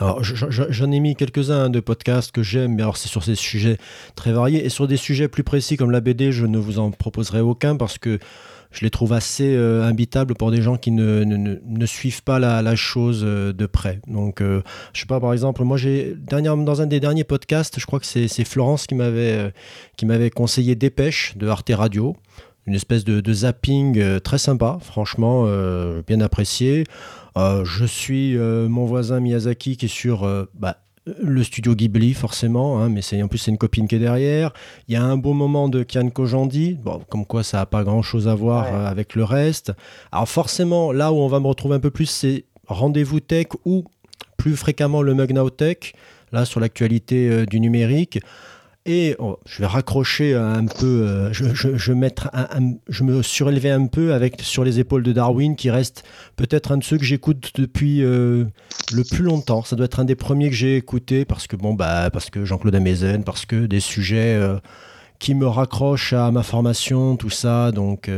[0.00, 3.22] Alors je- je- j'en ai mis quelques-uns de podcasts que j'aime, mais alors c'est sur
[3.22, 3.78] des sujets
[4.16, 6.90] très variés, et sur des sujets plus précis comme la BD, je ne vous en
[6.90, 8.18] proposerai aucun parce que
[8.76, 9.90] je les trouve assez euh,
[10.38, 14.00] pour des gens qui ne, suivent pas la, chose euh, de près.
[14.06, 14.62] Donc euh,
[14.92, 18.06] je sais pas, par exemple, moi j'ai dans un des derniers podcasts, je crois que
[18.06, 19.50] c'est Florence qui m'avait euh,
[19.96, 22.16] qui m'avait conseillé Dépêche de Arte Radio
[22.66, 25.46] une espèce de, zapping euh, très sympa, franchement,
[26.06, 26.84] bien apprécié.
[27.36, 30.78] Je suis mon voisin Miyazaki qui est sur bah,
[31.22, 34.52] le studio Ghibli, forcément, hein, mais c'est, en plus c'est une copine qui est derrière.
[34.88, 37.84] Il y a un beau moment de Kian Kojandi, bon, comme quoi ça n'a pas
[37.84, 38.70] grand-chose à voir Ouais.
[38.78, 39.72] euh, avec le reste.
[40.10, 43.84] Alors forcément, là où on va me retrouver un peu plus, c'est Rendez-vous Tech ou
[44.36, 45.92] plus fréquemment le Mug Now Tech,
[46.32, 48.18] là sur l'actualité euh, du numérique.
[48.88, 51.92] Et oh, je vais raccrocher un peu, euh, je,
[53.02, 56.04] me surélever un peu avec sur les épaules de Darwin, qui reste
[56.36, 58.44] peut-être un de ceux que j'écoute depuis euh,
[58.92, 59.64] le plus longtemps.
[59.64, 62.44] Ça doit être un des premiers que j'ai écouté parce que bon bah parce que
[62.44, 64.56] Jean-Claude Amezen, parce que des sujets euh,
[65.18, 67.72] qui me raccrochent à ma formation, tout ça.
[67.72, 68.08] Donc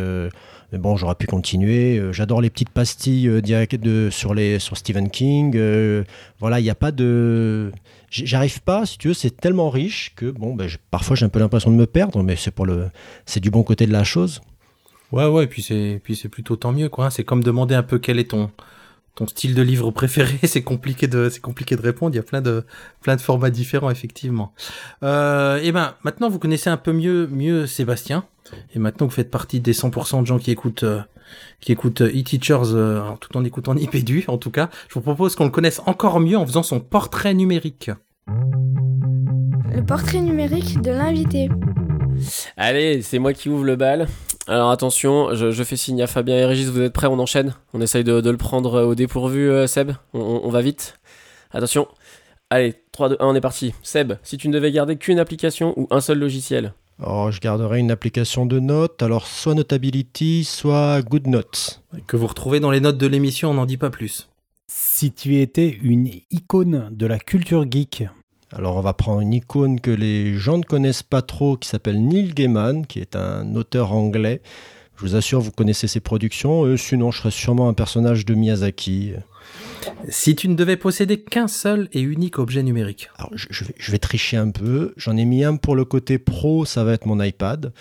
[0.73, 1.99] mais bon, j'aurais pu continuer.
[1.99, 5.55] Euh, J'adore les petites pastilles euh, direct de, sur, les, sur Stephen King.
[5.57, 6.05] Euh,
[6.41, 7.73] voilà, il n'y a pas de.
[8.11, 11.39] J'arrive pas, si tu veux, c'est tellement riche que bon, ben, parfois j'ai un peu
[11.39, 12.89] l'impression de me perdre, mais c'est pour le,
[13.27, 14.41] c'est du bon côté de la chose.
[15.12, 17.07] Ouais, ouais, puis c'est, puis c'est plutôt tant mieux, quoi.
[17.07, 17.11] hein.
[17.11, 18.51] C'est comme demander un peu quel est ton,
[19.19, 20.39] ton style de livre préféré.
[20.45, 22.14] C'est compliqué de, c'est compliqué de répondre.
[22.14, 22.64] Il y a plein de,
[23.01, 24.53] plein de formats différents, effectivement.
[25.03, 28.25] Euh, et ben, maintenant, vous connaissez un peu mieux, mieux Sébastien.
[28.75, 31.01] Et maintenant, vous faites partie des 100% de gens qui écoutent, euh,
[31.61, 34.71] qui écoutent euh, e-teachers, euh, tout en écoutant Nipédu, en tout cas.
[34.89, 37.91] Je vous propose qu'on le connaisse encore mieux en faisant son portrait numérique.
[39.75, 41.49] Le portrait numérique de l'invité.
[42.57, 44.07] Allez, c'est moi qui ouvre le bal.
[44.49, 47.55] Alors attention, je, je fais signe à Fabien et Régis, vous êtes prêts On enchaîne
[47.74, 50.99] On essaye de, de le prendre au dépourvu, euh, Seb on, on- on va vite
[51.51, 51.86] Attention.
[52.51, 53.74] Allez, 3, 2, 1, on est parti.
[53.82, 56.72] Seb, si tu ne devais garder qu'une application ou un seul logiciel?
[57.01, 61.82] Alors, je garderai une application de notes, alors soit Notability, soit GoodNotes.
[62.07, 64.28] Que vous retrouvez dans les notes de l'émission, on n'en dit pas plus.
[64.66, 68.05] Si tu étais une icône de la culture geek,
[68.53, 72.03] Alors, on va prendre une icône que les gens ne connaissent pas trop, qui s'appelle
[72.03, 74.40] Neil Gaiman, qui est un auteur anglais.
[74.96, 76.64] Je vous assure, vous connaissez ses productions.
[76.64, 79.12] Euh, sinon, je serais sûrement un personnage de Miyazaki.
[80.09, 83.11] Si tu ne devais posséder qu'un seul et unique objet numérique.
[83.16, 84.92] Alors, je, je vais, je vais tricher un peu.
[84.96, 87.72] J'en ai mis un pour le côté pro, ça va être mon iPad.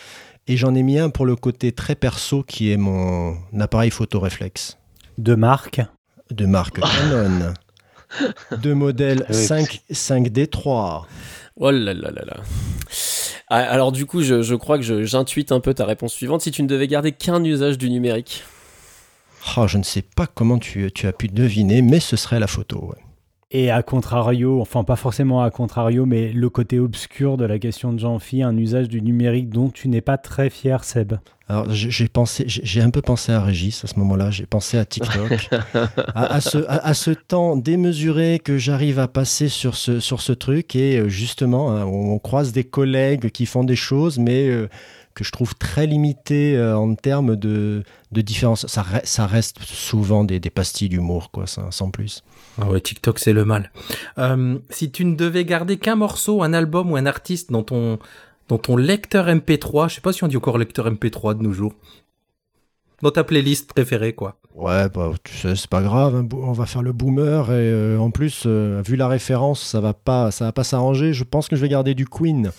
[0.47, 4.19] Et j'en ai mis un pour le côté très perso, qui est mon appareil photo
[4.19, 4.77] réflexe
[5.17, 5.81] de marque,
[6.31, 7.53] de marque Canon.
[8.61, 9.35] de modèle Oui.
[9.35, 11.03] 5, 5D3.
[11.59, 12.37] Oh là là là là.
[13.49, 16.41] Ah, Alors du coup, je, je crois que j'intuite un peu ta réponse suivante.
[16.41, 18.43] Si tu ne devais garder qu'un usage du numérique
[19.55, 22.47] Ah, je ne sais pas comment tu, tu as pu deviner, mais ce serait la
[22.47, 22.89] photo.
[22.89, 23.01] ouais.
[23.51, 27.93] et à contrario, enfin pas forcément à contrario, mais le côté obscur de la question
[27.93, 31.13] de Jean-Phi, un usage du numérique dont tu n'es pas très fier, Seb.
[31.49, 34.31] Alors j'ai pensé, j'ai un peu pensé à Régis à ce moment-là.
[34.31, 35.49] J'ai pensé à TikTok,
[36.13, 40.21] à, à ce, à, à ce temps démesuré que j'arrive à passer sur ce sur
[40.21, 44.19] ce truc et euh, justement, hein, on, on croise des collègues qui font des choses,
[44.19, 44.67] mais euh,
[45.13, 48.67] que je trouve très limitées euh, en termes de de différence.
[48.67, 52.23] Ça, re- ça reste souvent des, des pastilles d'humour, quoi, ça, sans plus.
[52.61, 53.71] Ah ouais, TikTok, c'est le mal.
[54.17, 57.99] Euh, si tu ne devais garder qu'un morceau, un album ou un artiste dans ton,
[58.47, 61.53] dans ton lecteur MP3, je sais pas si on dit encore lecteur MP3 de nos
[61.53, 61.73] jours,
[63.01, 64.37] dans ta playlist préférée, quoi.
[64.55, 66.15] Ouais, bah, tu sais, c'est pas grave.
[66.15, 69.79] hein, on va faire le boomer et euh, en plus, euh, vu la référence, ça
[69.81, 71.13] va pas, ça va pas s'arranger.
[71.13, 72.51] Je pense que je vais garder du Queen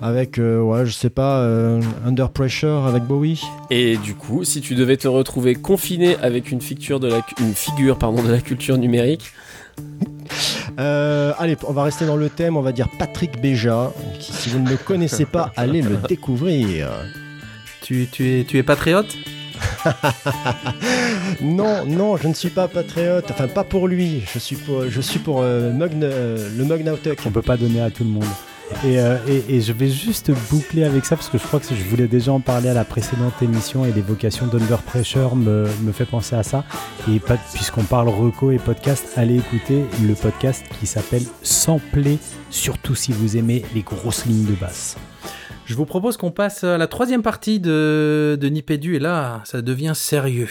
[0.00, 3.42] avec, euh, ouais, je sais pas, euh, Under Pressure avec Bowie.
[3.70, 7.98] Et du coup, si tu devais te retrouver confiné avec une de la, une figure,
[7.98, 9.32] pardon, de la culture numérique,
[10.78, 12.56] Euh, allez, on va rester dans le thème.
[12.56, 13.92] On va dire Patrick Béja.
[14.18, 16.88] qui, si vous ne le connaissez pas, allez le découvrir.
[17.82, 19.14] Tu, tu, es, tu es patriote?
[21.40, 23.24] Non, non, je ne suis pas patriote.
[23.30, 24.22] Enfin, pas pour lui.
[24.32, 27.18] Je suis pour, je suis pour euh, euh, le Mug Now Tech.
[27.22, 28.24] qu'on peut pas donner à tout le monde.
[28.84, 31.66] Et, euh, et- et je vais juste boucler avec ça parce que je crois que
[31.74, 35.92] je voulais déjà en parler à la précédente émission et l'évocation d'Under Pressure me, me
[35.92, 36.64] fait penser à ça.
[37.08, 37.20] Et
[37.54, 42.18] puisqu'on parle reco et podcast, allez écouter le podcast qui s'appelle Sampler,
[42.50, 44.96] surtout si vous aimez les grosses lignes de basse.
[45.64, 49.62] Je vous propose qu'on passe à la troisième partie de, de Nipédu, et là, ça
[49.62, 50.48] devient sérieux.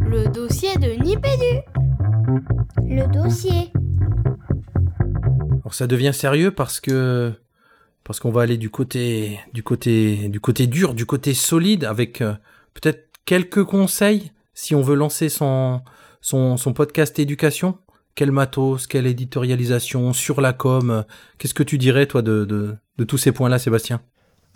[0.00, 1.60] Le dossier de Nipédu.
[2.88, 3.72] Le dossier.
[5.70, 7.32] Ça devient sérieux parce que
[8.04, 12.20] parce qu'on va aller du côté du côté du côté dur, du côté solide avec
[12.20, 12.34] euh,
[12.74, 15.82] peut-être quelques conseils si on veut lancer son
[16.20, 17.78] son, son podcast éducation.
[18.14, 20.90] Quel matos, quelle éditorialisation sur la com.
[20.90, 21.02] euh,
[21.38, 24.00] Qu'est-ce que tu dirais toi de de, tous ces points-là, Sébastien?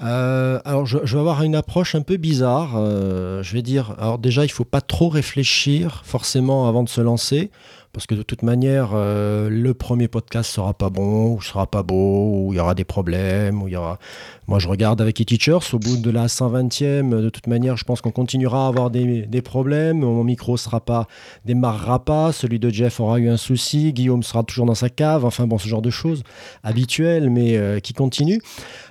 [0.00, 2.70] Euh, alors, je, vais avoir une approche un peu bizarre.
[2.72, 7.50] je vais dire, alors déjà, il faut pas trop réfléchir forcément avant de se lancer,
[7.92, 11.82] parce que de toute manière, euh, le premier podcast sera pas bon, ou sera pas
[11.82, 13.98] beau, ou il y aura des problèmes, ou il y aura.
[14.46, 18.00] Moi, je regarde avec e-teachers, au bout de la 120e, de toute manière, je pense
[18.00, 19.98] qu'on continuera à avoir des, des problèmes.
[19.98, 21.08] Mon micro sera pas,
[21.44, 25.24] démarrera pas, celui de Jeff aura eu un souci, Guillaume sera toujours dans sa cave,
[25.24, 26.22] enfin bon, ce genre de choses
[26.62, 28.40] habituelles, mais euh, qui continuent.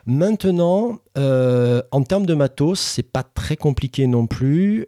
[0.05, 4.85] Maintenant, euh, en termes de matos, c'est pas très compliqué non plus,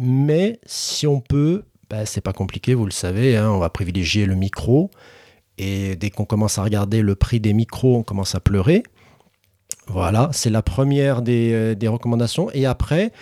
[0.00, 4.24] mais si on peut, bah, c'est pas compliqué, vous le savez, hein, on va privilégier
[4.24, 4.90] le micro.
[5.58, 8.82] Et dès qu'on commence à regarder le prix des micros, on commence à pleurer.
[9.88, 12.50] Voilà, c'est la première des, euh, recommandations.
[12.54, 13.12] Et après,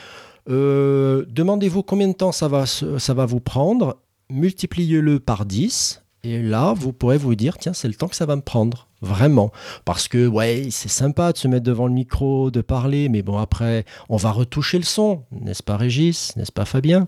[0.48, 3.96] euh, demandez-vous combien de temps ça va, ça va vous prendre,
[4.28, 8.26] multipliez-le par 10, et là, vous pourrez vous dire, tiens, c'est le temps que ça
[8.26, 8.86] va me prendre.
[9.02, 9.50] Vraiment.
[9.86, 13.38] Parce que, ouais, c'est sympa de se mettre devant le micro, de parler, mais bon,
[13.38, 17.06] après, on va retoucher le son, n'est-ce pas Régis, n'est-ce pas Fabien?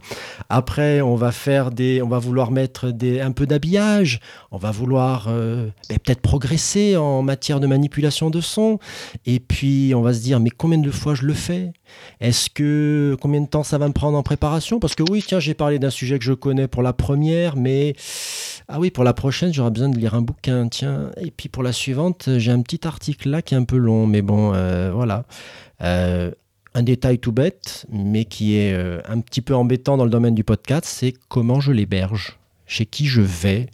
[0.49, 4.20] Après, on va faire des, on va vouloir mettre des, un peu d'habillage,
[4.53, 8.78] on va vouloir euh, ben, peut-être progresser en matière de manipulation de son,
[9.26, 11.72] et puis on va se dire, mais combien de fois je le fais?
[12.20, 14.80] Est-ce que, combien de temps ça va me prendre en préparation?
[14.80, 17.95] Parce que oui, tiens, j'ai parlé d'un sujet que je connais pour la première, mais
[18.73, 21.11] ah oui, pour la prochaine, j'aurai besoin de lire un bouquin, tiens.
[21.20, 24.07] Et puis pour la suivante, j'ai un petit article là qui est un peu long,
[24.07, 25.27] mais bon, euh, voilà.
[25.83, 26.31] Euh,
[26.75, 30.35] un détail tout bête, mais qui est euh, un petit peu embêtant dans le domaine
[30.35, 33.68] du podcast, c'est comment je l'héberge, chez qui je vais.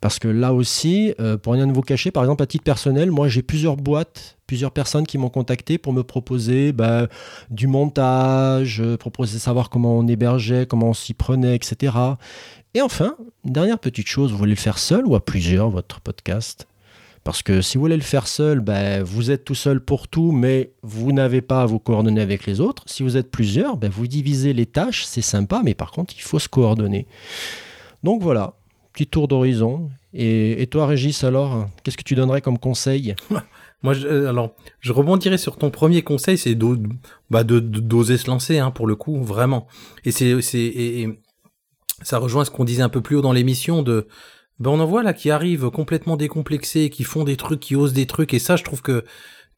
[0.00, 3.10] Parce que là aussi, euh, pour rien ne vous cacher, par exemple, à titre personnel,
[3.10, 7.08] moi j'ai plusieurs boîtes, plusieurs personnes qui m'ont contacté pour me proposer bah,
[7.50, 11.92] du montage, euh, proposer de savoir comment on hébergeait, comment on s'y prenait, etc.
[12.76, 16.68] Et enfin, dernière petite chose, vous voulez le faire seul ou à plusieurs, votre podcast?
[17.24, 20.30] Parce que si vous voulez le faire seul, ben, vous êtes tout seul pour tout,
[20.30, 22.82] mais vous n'avez pas à vous coordonner avec les autres.
[22.84, 26.20] Si vous êtes plusieurs, ben, vous divisez les tâches, c'est sympa, mais par contre, il
[26.20, 27.06] faut se coordonner.
[28.02, 28.58] Donc voilà,
[28.92, 29.88] petit tour d'horizon.
[30.12, 33.14] Et, toi, Régis, alors, qu'est-ce que tu donnerais comme conseil?
[33.82, 36.58] Moi, je, euh, alors, je rebondirai sur ton premier conseil, c'est
[37.30, 39.66] bah, d'oser se lancer, hein, pour le coup, vraiment.
[40.04, 40.42] Et c'est,
[42.02, 44.06] ça rejoint ce qu'on disait un peu plus haut dans l'émission de,
[44.58, 47.92] ben on en voit là qui arrivent complètement décomplexés, qui font des trucs, qui osent
[47.92, 49.04] des trucs, et ça, je trouve que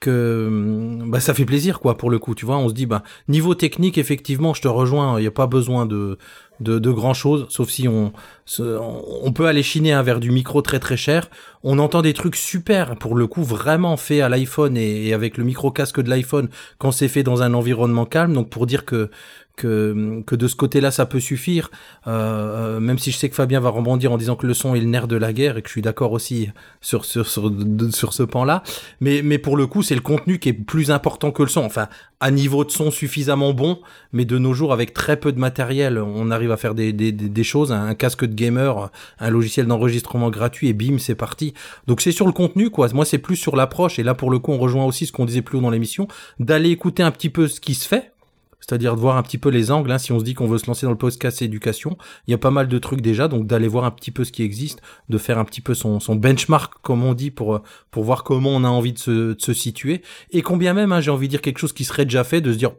[0.01, 2.87] que hum, bah ça fait plaisir quoi pour le coup tu vois on se dit
[2.87, 6.19] bah niveau technique effectivement je te rejoins il n'y a pas besoin de
[6.61, 8.13] de, de grand chose sauf si on
[8.61, 11.29] on peut aller chiner un verre du micro très très cher.
[11.63, 15.37] On entend des trucs super pour le coup vraiment fait à l'iPhone et, et avec
[15.37, 18.33] le micro casque de l'iPhone quand c'est fait dans un environnement calme.
[18.33, 19.11] Donc pour dire que
[19.59, 21.71] que, que de ce côté-là ça peut suffire.
[22.07, 24.75] Euh, euh, même si je sais que Fabien va rebondir en disant que le son
[24.75, 26.49] est le nerf de la guerre et que je suis d'accord aussi
[26.81, 27.53] sur sur sur,
[27.91, 28.63] sur ce pan-là.
[29.01, 31.63] Mais mais pour le coup c'est le contenu qui est plus important que le son.
[31.63, 31.89] Enfin
[32.21, 33.81] à niveau de son suffisamment bon
[34.13, 37.13] mais de nos jours avec très peu de matériel on arrive à faire des, des,
[37.13, 37.73] des choses.
[37.73, 41.53] Un casque de gamer un logiciel d'enregistrement gratuit et bim c'est parti.
[41.87, 42.89] Donc c'est sur le contenu quoi.
[42.95, 43.99] Moi c'est plus sur l'approche.
[43.99, 46.09] Et là pour le coup on rejoint aussi ce qu'on disait plus haut dans l'émission.
[46.39, 48.13] D'aller écouter un petit peu ce qui se fait
[48.69, 50.59] c'est-à-dire de voir un petit peu les angles, hein, si on se dit qu'on veut
[50.59, 51.97] se lancer dans le podcast éducation,
[52.27, 54.33] il y a pas mal de trucs déjà, donc d'aller voir un petit peu ce
[54.33, 58.25] qui existe, de faire un petit peu son, benchmark, comme on dit, pour, pour voir
[58.25, 60.03] comment on a envie de se, de se situer,
[60.33, 62.53] et combien même, hein, j'ai envie de dire quelque chose qui serait déjà fait, de
[62.53, 62.73] se dire,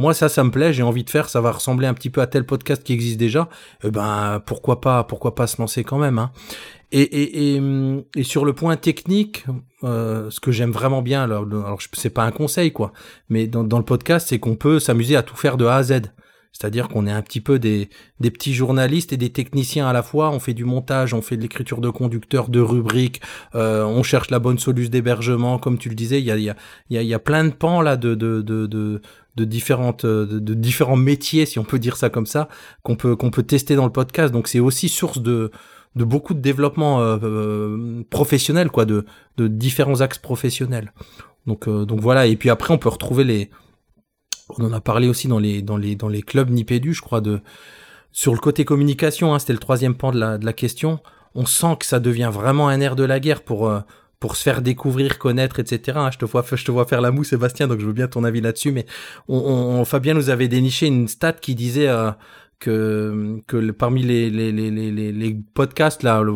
[0.00, 2.22] moi ça, ça me plaît, j'ai envie de faire, ça va ressembler un petit peu
[2.22, 3.50] à tel podcast qui existe déjà,
[3.84, 6.32] eh ben pourquoi pas, pourquoi pas se lancer quand même, hein.
[6.92, 9.44] Et, et, et, hum, sur le point technique,
[9.84, 12.92] euh, ce que j'aime vraiment bien, alors, alors c'est pas un conseil quoi,
[13.28, 16.00] mais dans, le podcast, c'est qu'on peut s'amuser à tout faire de A à Z.
[16.52, 17.88] C'est-à-dire qu'on est un petit peu des,
[18.18, 20.30] des petits journalistes et des techniciens à la fois.
[20.30, 23.22] On fait du montage, on fait de l'écriture de conducteurs, de rubriques,
[23.54, 26.20] euh, on cherche la bonne solution d'hébergement, comme tu le disais.
[26.20, 26.56] Il y a, il y, a,
[26.90, 29.00] il y, a, plein de pans là de, de, de,
[29.36, 32.48] de différentes de, de différents métiers, si on peut dire ça comme ça,
[32.82, 34.32] qu'on peut qu'on peut tester dans le podcast.
[34.32, 35.50] Donc c'est aussi source de
[35.96, 39.04] de beaucoup de développement euh, euh, professionnel, quoi, de,
[39.36, 40.92] de différents axes professionnels.
[41.46, 42.26] Donc, euh, donc voilà.
[42.26, 43.50] Et puis après, on peut retrouver les.
[44.58, 47.20] On en a parlé aussi dans les dans les dans les clubs Nipédu, je crois,
[47.20, 47.40] de
[48.12, 49.34] sur le côté communication.
[49.34, 51.00] Hein, C'était le troisième pan de la de la question.
[51.34, 53.80] On sent que ça devient vraiment un air de la guerre pour euh,
[54.20, 55.98] pour se faire découvrir, connaître, etc.
[56.12, 56.44] Je te vois,
[56.86, 58.70] faire la moue, Sébastien, donc je veux bien ton avis là-dessus.
[58.70, 58.86] Mais
[59.28, 61.88] on, on- Fabien nous avait déniché une stat qui disait
[62.60, 66.34] que, que parmi les, les, les, les, les podcasts, là, le,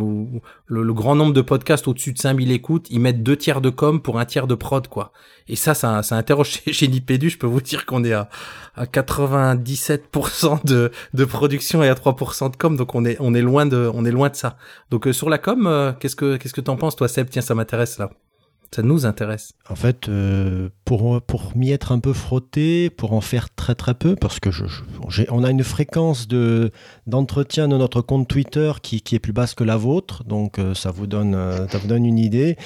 [0.67, 4.01] le, grand nombre de podcasts au-dessus de 5000 écoutes, ils mettent deux tiers de com
[4.01, 5.13] pour un tiers de prod, quoi.
[5.49, 7.29] Et ça, ça, ça interroge chez, chez Nipédu.
[7.29, 8.31] Je peux vous dire qu'on est à,
[8.75, 12.77] à 97% de, de production et à 3% de com.
[12.77, 14.57] Donc on est, on est loin de, on est loin de ça.
[14.91, 17.29] Donc euh, sur la com, euh, qu'est-ce que, qu'est-ce que t'en penses, toi, Seb?
[17.29, 18.11] Tiens, ça m'intéresse, là.
[18.75, 19.53] Ça nous intéresse.
[19.71, 23.95] En fait, euh, pour, pour m'y être un peu frotté, pour en faire très très
[23.95, 24.65] peu, parce que je,
[25.31, 26.73] on a une fréquence de,
[27.07, 30.75] d'entretien de notre compte Twitter qui, qui, est plus basse que la vôtre, donc euh,
[30.75, 32.57] ça, vous donne, euh, ça vous donne une idée.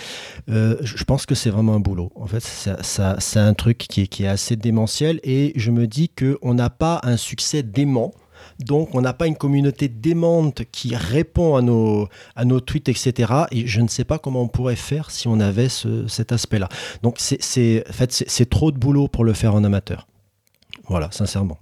[0.46, 2.11] je pense que c'est vraiment un boulot.
[2.14, 6.09] En fait, ça, c'est un truc qui qui est assez démentiel et je me dis
[6.09, 8.14] qu'on n'a pas un succès dément
[8.59, 13.32] donc, on n'a pas une communauté démente qui répond à nos, à nos tweets, etc.
[13.52, 16.68] Et je ne sais pas comment on pourrait faire si on avait cet aspect-là.
[17.02, 20.09] Donc, c'est en fait, c'est trop de boulot pour le faire en amateur.
[20.88, 21.59] Voilà, sincèrement.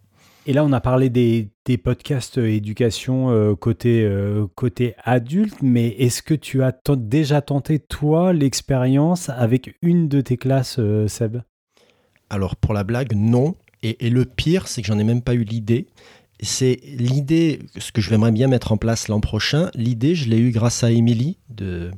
[0.48, 6.22] Et là, on a parlé des, podcasts éducation euh, côté, euh, côté adulte, mais est-ce
[6.22, 11.42] que tu as déjà tenté, toi, l'expérience avec une de tes classes, euh, Seb?
[12.30, 13.56] Alors, pour la blague, non.
[13.82, 15.88] Et, et le pire, c'est que j'en ai même pas eu l'idée
[16.40, 19.70] c'est l'idée, ce que je vais bien mettre en place l'an prochain.
[19.74, 21.90] L'idée, je l'ai eu grâce à Émilie, de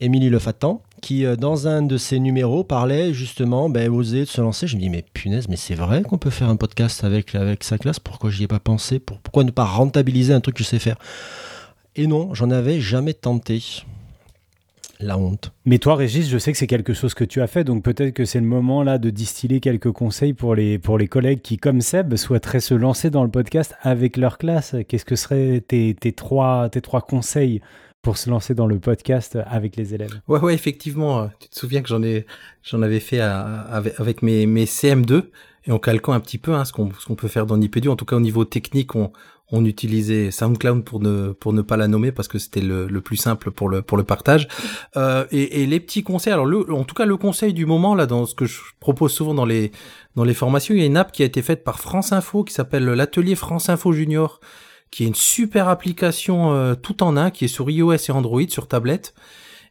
[0.00, 4.24] Émilie Le Fatan, qui, euh, dans un de ses numéros, parlait justement, ben, oser de
[4.26, 4.66] se lancer.
[4.66, 7.64] Je me dis, mais punaise, mais c'est vrai qu'on peut faire un podcast avec, avec
[7.64, 8.00] sa classe?
[8.00, 8.98] Pourquoi j'y ai pas pensé?
[8.98, 10.96] Pourquoi ne pas rentabiliser un truc que je sais faire?
[11.96, 13.62] Et non, j'en avais jamais tenté
[15.02, 15.52] la honte.
[15.64, 18.14] Mais toi, Régis, je sais que c'est quelque chose que tu as fait, donc peut-être
[18.14, 21.58] que c'est le moment là de distiller quelques conseils pour les, pour les collègues qui,
[21.58, 24.76] comme Seb, souhaiteraient se lancer dans le podcast avec leur classe.
[24.88, 27.60] Qu'est-ce que seraient tes, tes, trois, tes trois conseils
[28.02, 30.20] pour se lancer dans le podcast avec les élèves?
[30.28, 31.28] Ouais, ouais, effectivement.
[31.38, 32.26] Tu te souviens que j'en ai,
[32.62, 35.24] j'en avais fait avec, mes, mes CM2
[35.66, 37.88] et en calquant un petit peu hein, ce qu'on ce qu'on peut faire dans Nipédu.
[37.88, 39.12] En tout cas, au niveau technique, on,
[39.52, 43.00] on utilisait SoundCloud pour ne pour ne pas la nommer parce que c'était le, le
[43.00, 44.48] plus simple pour le pour le partage.
[44.96, 46.32] Euh, et, les petits conseils.
[46.32, 49.12] Alors le, en tout cas le conseil du moment là dans ce que je propose
[49.12, 49.72] souvent dans les
[50.16, 52.44] dans les formations, il y a une app qui a été faite par France Info
[52.44, 54.40] qui s'appelle l'atelier France Info Junior,
[54.90, 58.48] qui est une super application euh, tout en un qui est sur iOS et Android
[58.48, 59.14] sur tablette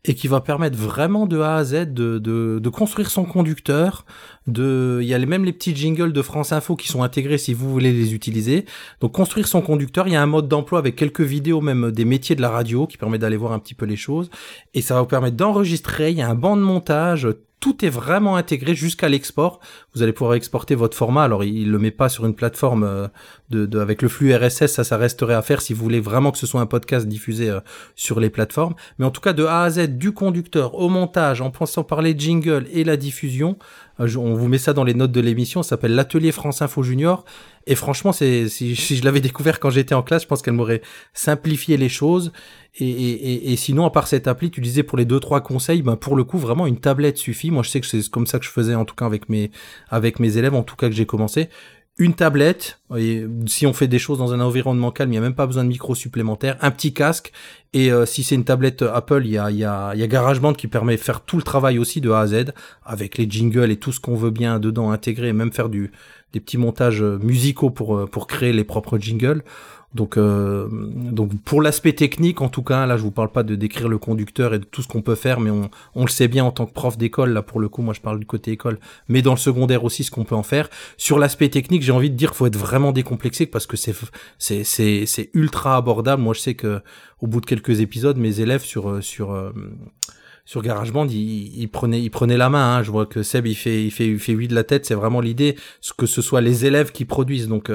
[0.05, 4.05] et qui va permettre vraiment de A à Z de, de, de construire son conducteur.
[4.47, 7.53] De, il y a même les petits jingles de France Info qui sont intégrés si
[7.53, 8.65] vous voulez les utiliser.
[9.01, 12.05] Donc construire son conducteur, il y a un mode d'emploi avec quelques vidéos même des
[12.05, 14.29] métiers de la radio qui permet d'aller voir un petit peu les choses.
[14.73, 17.27] Et ça va vous permettre d'enregistrer, il y a un banc de montage,
[17.59, 19.59] tout est vraiment intégré jusqu'à l'export.
[19.93, 21.23] Vous allez pouvoir exporter votre format.
[21.23, 22.83] Alors, il, le met pas sur une plateforme
[23.53, 24.67] euh, avec le flux RSS.
[24.67, 27.49] Ça, ça resterait à faire si vous voulez vraiment que ce soit un podcast diffusé
[27.49, 27.59] euh,
[27.95, 28.75] sur les plateformes.
[28.97, 32.01] Mais en tout cas, de A à Z, du conducteur au montage, en pensant par
[32.01, 33.57] les jingles et la diffusion,
[33.99, 35.63] euh, on vous met ça dans les notes de l'émission.
[35.63, 37.25] Ça s'appelle l'atelier France Info Junior.
[37.67, 40.81] Et franchement, si, je l'avais découvert quand j'étais en classe, je pense qu'elle m'aurait
[41.13, 42.31] simplifié les choses.
[42.81, 46.15] Et, sinon, à part cette appli, tu disais pour les deux trois conseils, ben pour
[46.15, 47.51] le coup, vraiment une tablette suffit.
[47.51, 49.51] Moi, je sais que c'est comme ça que je faisais en tout cas avec mes
[49.89, 51.49] avec mes élèves, en tout cas que j'ai commencé
[51.99, 55.21] une tablette, et si on fait des choses dans un environnement calme, il n'y a
[55.21, 57.33] même pas besoin de micro supplémentaire, un petit casque,
[57.73, 60.53] et euh, si c'est une tablette Apple, il y a, y, a, y a GarageBand
[60.53, 62.53] qui permet de faire tout le travail aussi de A à Z,
[62.85, 65.91] avec les jingles et tout ce qu'on veut bien dedans intégrer, et même faire du,
[66.31, 69.43] des petits montages musicaux pour, euh, pour créer les propres jingles.
[69.95, 73.55] Donc, euh, donc pour l'aspect technique, en tout cas, là, je vous parle pas de
[73.55, 76.45] décrire le conducteur et de tout ce qu'on peut faire, mais on, le sait bien
[76.45, 77.31] en tant que prof d'école.
[77.31, 80.03] Là, pour le coup, moi, je parle du côté école, mais dans le secondaire aussi,
[80.03, 80.69] ce qu'on peut en faire.
[80.97, 85.75] Sur l'aspect technique, j'ai envie de dire, faut être vraiment décomplexé parce que c'est ultra
[85.75, 86.21] abordable.
[86.21, 86.81] Moi, je sais que
[87.19, 89.51] au bout de quelques épisodes, mes élèves sur euh, sur euh,
[90.45, 92.77] sur GarageBand, il, il, prenait, il prenait la main.
[92.77, 92.83] Hein.
[92.83, 94.85] Je vois que Seb, il fait, il fait, il fait de la tête.
[94.85, 95.55] C'est vraiment l'idée,
[95.97, 97.47] que ce soit les élèves qui produisent.
[97.47, 97.71] Donc,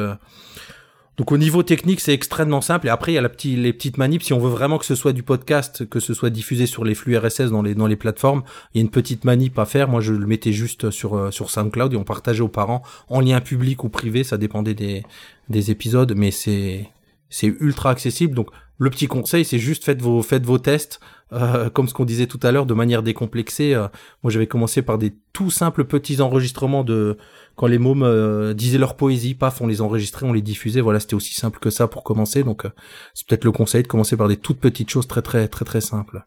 [1.17, 2.89] donc au niveau technique, c'est extrêmement simple.
[2.89, 4.25] Et après, il y a la petite, les petites manips.
[4.25, 6.95] Si on veut vraiment que ce soit du podcast, que ce soit diffusé sur les
[6.95, 8.43] flux RSS dans les, dans les plateformes,
[8.73, 9.89] il y a une petite manip à faire.
[9.89, 13.21] Moi, je le mettais juste sur, euh, sur SoundCloud et on partageait aux parents en
[13.21, 14.25] lien public ou privé.
[14.25, 15.05] Ça dépendait des,
[15.49, 16.89] des épisodes, mais c'est,
[17.31, 18.35] c'est ultra accessible.
[18.35, 18.49] Donc,
[18.79, 20.99] le petit conseil, c'est juste faites vos, faites vos tests,
[21.35, 23.75] euh, comme ce qu'on disait tout à l'heure, de manière décomplexée.
[23.75, 23.89] Euh,
[24.23, 27.19] moi, j'avais commencé par des tout simples petits enregistrements de,
[27.57, 30.81] quand les mômes euh, disaient leur poésie, paf, on les enregistrait, on les diffusait.
[30.81, 32.43] Voilà, c'était aussi simple que ça pour commencer.
[32.43, 32.71] Donc, euh,
[33.15, 35.81] c'est peut-être le conseil de commencer par des toutes petites choses très, très, très, très
[35.81, 36.25] simples.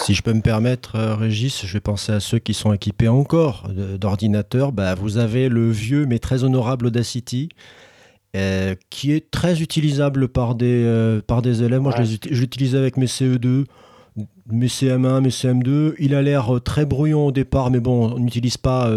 [0.00, 3.08] Si je peux me permettre, euh, Régis, je vais penser à ceux qui sont équipés
[3.08, 4.72] encore d'ordinateurs.
[4.72, 7.50] Bah, vous avez le vieux mais très honorable Audacity.
[8.88, 11.80] qui est très utilisable par des, par des élèves.
[11.80, 13.66] Moi, je l'utilisais avec mes CE2,
[14.50, 15.94] mes CM1, mes CM2.
[15.98, 18.90] Il a l'air très brouillon au départ, mais bon, on n'utilise pas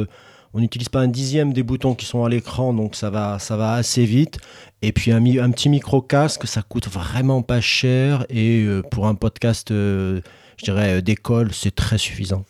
[0.60, 3.74] n'utilise pas un dixième des boutons qui sont à l'écran, donc ça va, ça va
[3.74, 4.38] assez vite.
[4.82, 8.26] Et puis un, petit micro casque, ça coûte vraiment pas cher.
[8.30, 10.22] Et euh, pour un podcast, euh,
[10.58, 12.46] je dirais, euh, d'école, c'est très suffisant.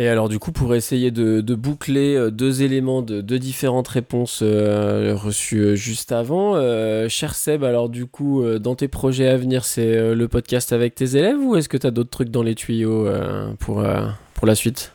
[0.00, 4.40] Et alors du coup, pour essayer de, boucler euh, deux éléments de deux différentes réponses
[4.42, 6.54] euh, reçues euh, juste avant,
[7.10, 11.16] cher Seb, alors du coup, dans tes projets à venir, c'est le podcast avec tes
[11.16, 13.10] élèves ou est-ce que tu as d'autres trucs dans les tuyaux
[13.58, 13.84] pour,
[14.32, 14.94] pour la suite?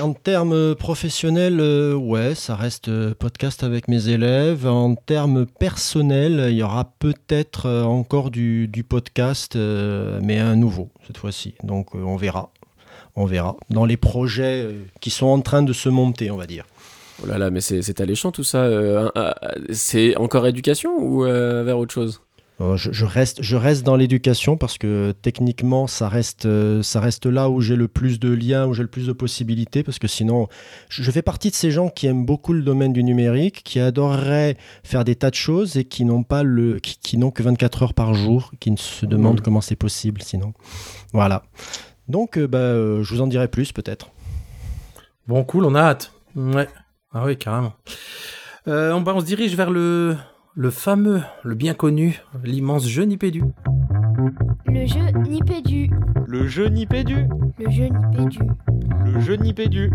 [0.00, 1.60] En termes professionnels,
[1.94, 4.66] ouais, ça reste podcast avec mes élèves.
[4.66, 11.54] En termes personnels, il y aura peut-être encore du, podcast, mais un nouveau cette fois-ci.
[11.62, 12.50] Donc on verra.
[13.16, 13.56] On verra.
[13.70, 16.64] Dans les projets euh, qui sont en train de se monter, on va dire.
[17.22, 18.58] Oh là là, mais c'est alléchant tout ça.
[18.64, 19.08] euh,
[19.70, 22.20] c'est encore éducation ou euh, vers autre chose?
[22.76, 26.46] Je, je reste, je reste dans l'éducation parce que techniquement, ça reste,
[26.82, 29.82] ça reste là où j'ai le plus de liens, où j'ai le plus de possibilités.
[29.82, 30.46] Parce que sinon,
[30.88, 34.56] je, fais partie de ces gens qui aiment beaucoup le domaine du numérique, qui adoreraient
[34.84, 37.82] faire des tas de choses et qui n'ont pas le, qui, qui n'ont que 24
[37.82, 39.44] heures par jour, qui ne se demandent Mhm.
[39.44, 40.52] comment c'est possible sinon.
[41.12, 41.42] Voilà.
[42.08, 44.10] Donc, euh, bah, euh, je vous en dirai plus peut-être.
[45.28, 46.12] Bon, cool, on a hâte.
[46.34, 46.68] Ouais.
[47.12, 47.74] Ah oui, carrément.
[48.68, 50.16] Euh, on, bah, on se dirige vers le,
[50.54, 53.44] le fameux, le bien connu, l'immense jeu Nipédu.
[54.66, 55.90] Le jeu Nipédu.
[56.26, 57.26] Le jeu Nipédu.
[57.58, 58.38] Le jeu Nipédu.
[59.04, 59.90] Le jeu Nipédu.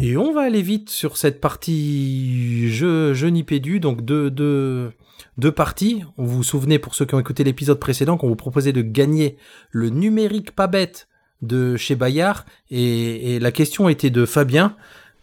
[0.00, 4.92] Et on va aller vite sur cette partie jeu, jeu Nipédu, donc deux, deux,
[5.36, 6.04] deux parties.
[6.16, 9.36] Vous vous souvenez, pour ceux qui ont écouté l'épisode précédent, qu'on vous proposait de gagner
[9.70, 11.08] le numérique pas bête
[11.42, 12.44] de chez Bayard.
[12.70, 14.76] Et, la question était de Fabien.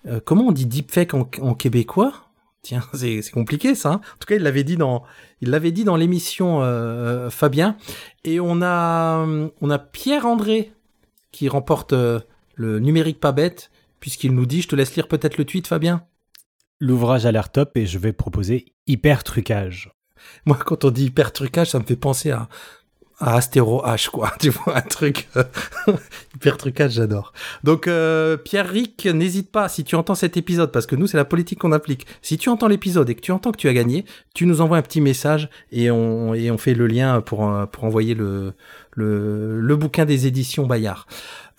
[0.07, 2.13] Euh, comment on dit deepfake en, québécois?
[2.61, 3.89] Tiens, c'est compliqué ça.
[3.89, 3.95] hein.
[3.95, 5.03] en tout cas, il l'avait dit dans,
[5.41, 7.77] il l'avait dit dans l'émission euh, Fabien.
[8.23, 9.25] Et on a,
[9.61, 10.71] on a Pierre André
[11.31, 12.19] qui remporte euh,
[12.55, 13.69] le numérique pas bête,
[13.99, 16.05] puisqu'il nous dit, je te laisse lire peut-être le tweet, Fabien.
[16.79, 19.91] L'ouvrage a l'air top et je vais proposer hyper trucage.
[20.45, 22.49] Moi, quand on dit hyper trucage, ça me fait penser à,
[23.19, 24.31] à Astéro H, quoi.
[24.39, 25.43] Tu vois, un truc euh,
[26.35, 27.33] hyper trucage, j'adore.
[27.63, 31.17] Donc, euh, Pierre Ric, n'hésite pas, si tu entends cet épisode, parce que nous, c'est
[31.17, 32.05] la politique qu'on applique.
[32.21, 34.77] Si tu entends l'épisode et que tu entends que tu as gagné, tu nous envoies
[34.77, 38.53] un petit message et on, fait le lien pour, euh, envoyer le,
[39.75, 41.07] bouquin des éditions Bayard.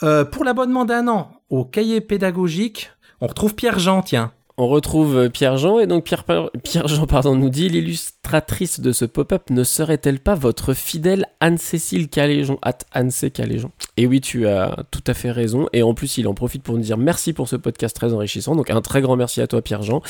[0.00, 2.90] Pour l'abonnement d'un an au cahier pédagogique,
[3.20, 4.32] on retrouve Pierre Jean, tiens.
[4.59, 6.24] On retrouve euh, Pierre-Jean et donc Pierre-
[6.62, 12.59] Pierre-Jean pardon, nous dit l'illustratrice de ce pop-up ne serait-elle pas votre fidèle Anne-Cécile Caléjon?
[12.62, 15.68] At Anne-C Caléjon Et oui, tu as tout à fait raison.
[15.74, 18.57] Et en plus, il en profite pour nous dire merci pour ce podcast très enrichissant.
[18.57, 20.00] Donc un très grand merci à toi Pierre-Jean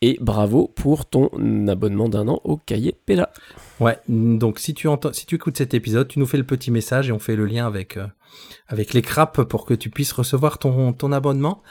[0.00, 1.28] et bravo pour ton
[1.68, 3.30] abonnement d'un an au cahier Péda.
[3.80, 6.70] Ouais, donc si tu entends, si tu écoutes cet épisode, tu nous fais le petit
[6.70, 8.06] message et on fait le lien avec euh,
[8.68, 11.62] avec les crapes pour que tu puisses recevoir ton abonnement.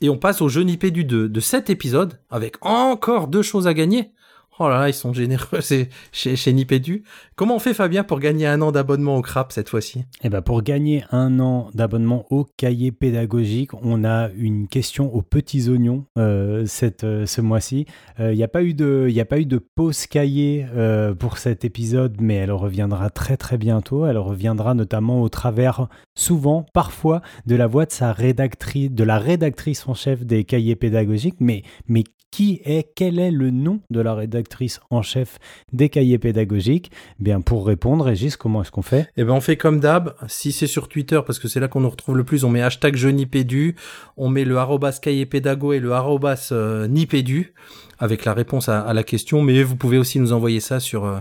[0.00, 3.74] Et on passe au jeu Nipédu de de cet épisode avec encore deux choses à
[3.74, 4.12] gagner.
[4.60, 7.02] Oh là là, ils sont généreux c'est chez chez Nipédu.
[7.34, 10.04] Comment on fait Fabien pour gagner un an d'abonnement au crap cette fois-ci?
[10.22, 15.22] Et ben pour gagner un an d'abonnement au cahier pédagogique, on a une question aux
[15.22, 17.86] petits oignons euh, cette, euh, ce mois-ci.
[18.20, 21.38] Euh, Il n'y a pas eu de, a pas eu de pause cahier euh, pour
[21.38, 24.06] cet épisode, mais elle reviendra très très bientôt.
[24.06, 29.18] Elle reviendra notamment au travers, souvent, parfois, de la voix de sa rédactrice, de la
[29.18, 31.40] rédactrice en chef des cahiers pédagogiques.
[31.40, 32.04] Mais, mais
[32.34, 35.38] qui est, quel est le nom de la rédactrice en chef
[35.72, 36.90] des cahiers pédagogiques?
[37.20, 39.08] Bien, pour répondre, Régis, comment est-ce qu'on fait?
[39.16, 40.16] Eh ben on fait comme d'hab.
[40.26, 42.60] Si c'est sur Twitter, parce que c'est là qu'on nous retrouve le plus, on met
[42.60, 43.76] hashtag Nipédu,
[44.16, 47.54] on met le arrobas cahier pédago et le arrobas euh, Nipédu
[48.00, 49.40] avec la réponse à, la question.
[49.40, 51.20] Mais vous pouvez aussi nous envoyer ça sur euh,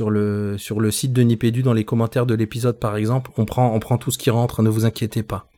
[0.00, 3.32] le site de Nipédu dans les commentaires de l'épisode par exemple.
[3.36, 5.48] On prend tout ce qui rentre, ne vous inquiétez pas.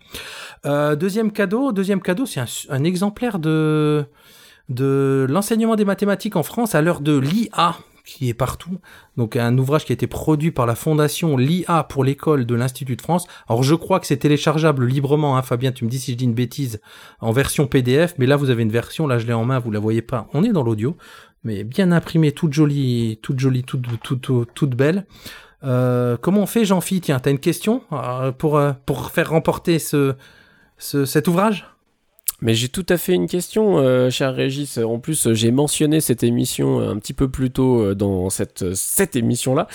[0.64, 4.06] Euh, deuxième cadeau, deuxième cadeau, c'est un exemplaire de
[4.68, 8.78] de l'enseignement des mathématiques en France à l'heure de l'IA qui est partout.
[9.18, 12.96] Donc un ouvrage qui a été produit par la fondation l'IA pour l'école de l'Institut
[12.96, 13.26] de France.
[13.48, 16.24] Alors je crois que c'est téléchargeable librement, hein, Fabien, tu me dis si je dis
[16.24, 16.80] une bêtise,
[17.20, 19.70] en version PDF, mais là vous avez une version, là je l'ai en main, vous
[19.70, 20.96] la voyez pas, on est dans l'audio,
[21.44, 25.06] mais bien imprimée, toute jolie, toute jolie, toute, toute, toute, toute belle.
[25.64, 27.00] Euh, comment on fait, Jean-Phi?
[27.00, 30.14] Tiens, t'as une question euh, pour, euh, pour faire remporter ce,
[30.78, 31.66] ce, cet ouvrage?
[32.40, 34.78] Mais j'ai tout à fait une question, euh, cher Régis.
[34.78, 38.74] En plus, j'ai mentionné cette émission euh, un petit peu plus tôt euh, dans cette,
[38.76, 39.66] cette émission-là.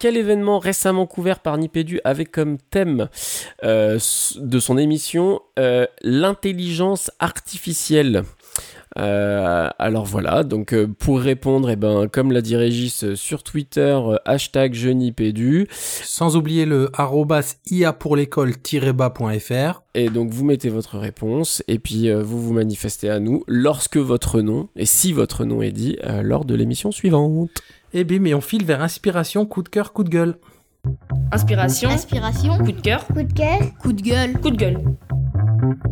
[0.00, 3.08] Quel événement récemment couvert par Nipédu avait comme thème
[3.62, 5.40] de son émission
[6.02, 8.24] l'intelligence artificielle?
[8.98, 13.42] Euh, alors voilà, donc euh, pour répondre, eh ben, comme l'a dit Régis euh, sur
[13.42, 15.68] Twitter, euh, hashtag jeunipédu.
[15.70, 19.82] Sans oublier le arrobas ia pour l'école-bas.fr.
[19.94, 23.96] Et donc vous mettez votre réponse et puis euh, vous vous manifestez à nous lorsque
[23.96, 27.50] votre nom, et si votre nom est dit, euh, lors de l'émission suivante.
[27.94, 30.36] Et bim, et on file vers inspiration, coup de cœur, coup de gueule.
[31.32, 32.58] Inspiration, Inspiration.
[32.58, 33.58] coup de cœur, Coup de cœur.
[33.82, 34.32] Coup de gueule.
[34.40, 34.78] coup de gueule.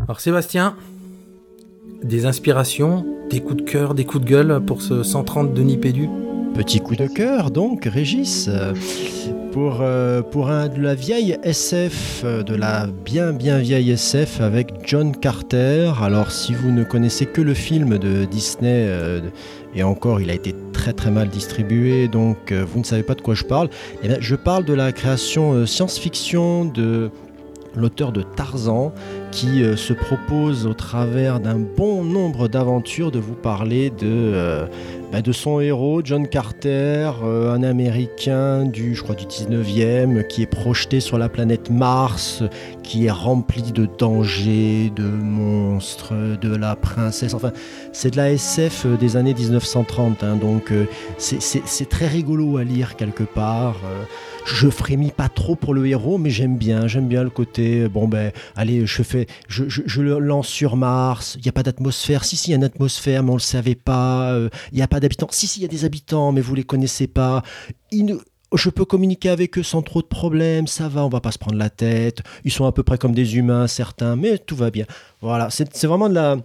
[0.04, 0.76] Alors Sébastien,
[2.02, 6.08] des inspirations, des coups de cœur, des coups de gueule pour ce 130 de Nipédu
[6.54, 8.48] Petit coup de cœur, donc, Régis,
[9.52, 14.72] pour, euh, pour un, de la vieille SF, de la bien bien vieille SF avec
[14.82, 15.92] John Carter.
[16.02, 19.20] Alors, si vous ne connaissez que le film de Disney, euh,
[19.74, 23.14] et encore, il a été très très mal distribué, donc euh, vous ne savez pas
[23.14, 23.68] de quoi je parle,
[24.02, 27.10] eh bien, je parle de la création science-fiction de
[27.76, 28.92] l'auteur de Tarzan,
[29.30, 34.66] qui euh, se propose au travers d'un bon nombre d'aventures de vous parler de, euh,
[35.12, 40.46] bah, son héros, John Carter, euh, un Américain du, je crois, du 19e, qui est
[40.46, 42.42] projeté sur la planète Mars,
[42.86, 47.34] qui est rempli de dangers, de monstres, de la princesse.
[47.34, 47.52] Enfin,
[47.92, 50.86] c'est de la SF euh, des années 1930, hein, donc euh,
[51.18, 51.40] c'est-
[51.90, 53.76] très rigolo à lire quelque part.
[53.84, 54.04] euh,
[54.46, 57.88] je frémis pas trop pour le héros, mais j'aime bien, j'aime bien le côté.
[57.88, 59.64] Bon ben, allez, je fais, je,
[60.00, 61.34] le lance sur Mars.
[61.38, 62.24] Il n'y a pas d'atmosphère.
[62.24, 64.30] Si si, il y a une atmosphère, mais on le savait pas.
[64.32, 65.26] euh, Il n'y a pas d'habitants.
[65.32, 67.42] Si si, il y a des habitants, mais vous les connaissez pas.
[68.54, 71.38] Je peux communiquer avec eux sans trop de problèmes, ça va, on va pas se
[71.38, 72.22] prendre la tête.
[72.44, 74.86] Ils sont à peu près comme des humains, certains, mais tout va bien.
[75.20, 76.36] Voilà, c'est vraiment de la.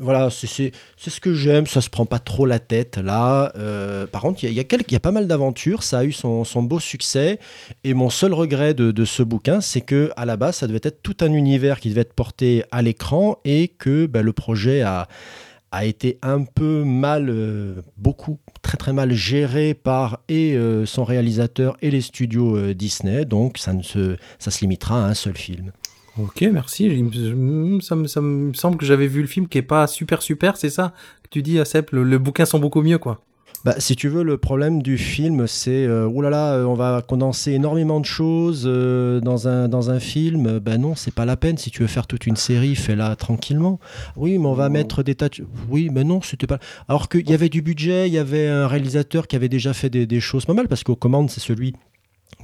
[0.00, 3.52] Voilà, c'est- ce que j'aime, ça se prend pas trop la tête là.
[3.56, 6.04] Euh, par contre, il y, a- y, a y a pas mal d'aventures, ça a
[6.04, 7.38] eu son, son beau succès.
[7.84, 10.80] Et mon seul regret de, de ce bouquin, c'est que à la base, ça devait
[10.82, 14.82] être tout un univers qui devait être porté à l'écran et que bah, le projet
[14.82, 15.06] a,
[15.74, 21.02] a été un peu mal, euh, beaucoup, très très mal géré par et euh, son
[21.04, 23.24] réalisateur et les studios euh, Disney.
[23.24, 25.72] Donc ça, ne se, ça se limitera à un seul film.
[26.16, 26.88] Ok, merci.
[26.88, 28.20] Me- Ça me, ça
[28.54, 30.94] semble que j'avais vu le film qui est pas super super, c'est ça?
[31.24, 33.20] Que tu dis, Sep le, le bouquin sont beaucoup mieux, quoi.
[33.64, 37.52] Bah, si tu veux, le problème du film, c'est euh, oulala, euh, on va condenser
[37.52, 40.58] énormément de choses euh, dans, un, dans un film.
[40.58, 41.56] Ben non, c'est pas la peine.
[41.56, 43.80] Si tu veux faire toute une série, fais-la tranquillement.
[44.16, 45.46] Oui, mais on va mettre des tas de...
[45.70, 46.58] Oui, mais non, c'était pas.
[46.88, 49.88] Alors qu'il y avait du budget, il y avait un réalisateur qui avait déjà fait
[49.88, 51.74] des, des choses pas mal, parce qu'aux commandes, c'est celui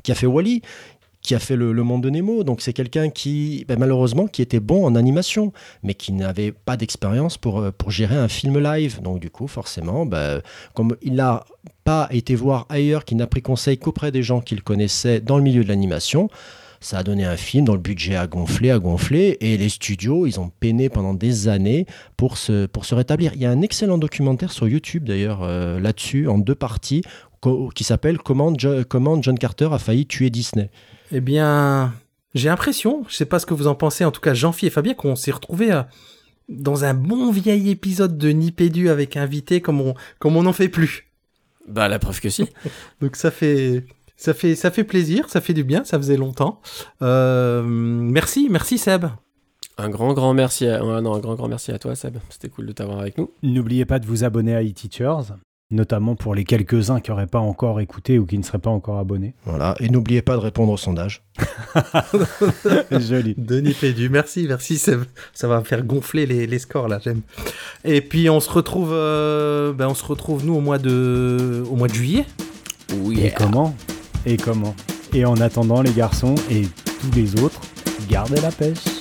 [0.02, 0.62] qui a fait Wally
[1.22, 2.44] qui a fait le, le monde de Nemo.
[2.44, 5.52] Donc c'est quelqu'un qui, ben, malheureusement, qui était bon en animation,
[5.82, 9.00] mais qui n'avait pas d'expérience pour, euh, pour gérer un film live.
[9.02, 10.40] Donc du coup, forcément, ben,
[10.74, 11.44] comme il n'a
[11.84, 15.42] pas été voir ailleurs, qu'il n'a pris conseil qu'auprès des gens qu'il connaissait dans le
[15.42, 16.28] milieu de l'animation,
[16.82, 20.26] ça a donné un film dont le budget a gonflé, a gonflé, et les studios,
[20.26, 21.84] ils ont peiné pendant des années
[22.16, 23.32] pour se, pour se rétablir.
[23.34, 27.02] Il y a un excellent documentaire sur YouTube d'ailleurs euh, là-dessus, en deux parties,
[27.74, 30.70] qui s'appelle comment, Jo- comment John Carter a failli tuer Disney.
[31.12, 31.93] Eh bien,
[32.34, 34.70] j'ai l'impression, je sais pas ce que vous en pensez, en tout cas Jean-Phi et
[34.70, 35.82] Fabien, qu'on s'est retrouvés euh,
[36.49, 40.68] dans un bon vieil épisode de Nipédu avec invité comme on comme on n'en fait
[40.68, 41.07] plus.
[41.68, 42.47] Bah la preuve que si.
[43.01, 43.84] Donc ça fait
[44.16, 46.61] ça fait ça fait plaisir, ça fait du bien, ça faisait longtemps.
[47.03, 49.07] Euh, merci, merci Seb.
[49.78, 50.84] Un grand grand merci à...
[50.84, 52.18] ouais, non, un grand grand merci à toi Seb.
[52.28, 53.30] C'était cool de t'avoir avec nous.
[53.43, 55.32] N'oubliez pas de vous abonner à eTeachers,
[55.70, 58.98] notamment pour les quelques-uns qui n'auraient pas encore écouté ou qui ne seraient pas encore
[58.98, 59.34] abonnés.
[59.44, 61.22] Voilà, et n'oubliez pas de répondre au sondage.
[62.90, 63.34] Joli.
[63.38, 65.04] Denis Pédu, merci, merci Seb.
[65.32, 67.20] Ça va faire gonfler les, les scores là, j'aime.
[67.84, 71.76] Et puis on se retrouve, euh, ben on se retrouve nous au mois de, au
[71.76, 72.26] mois de juillet.
[73.02, 73.20] Oui.
[73.20, 73.76] Et comment?
[74.26, 74.74] Et comment?
[75.12, 76.62] Et en attendant, les garçons et
[77.00, 77.60] tous les autres,
[78.08, 78.99] gardez la pêche.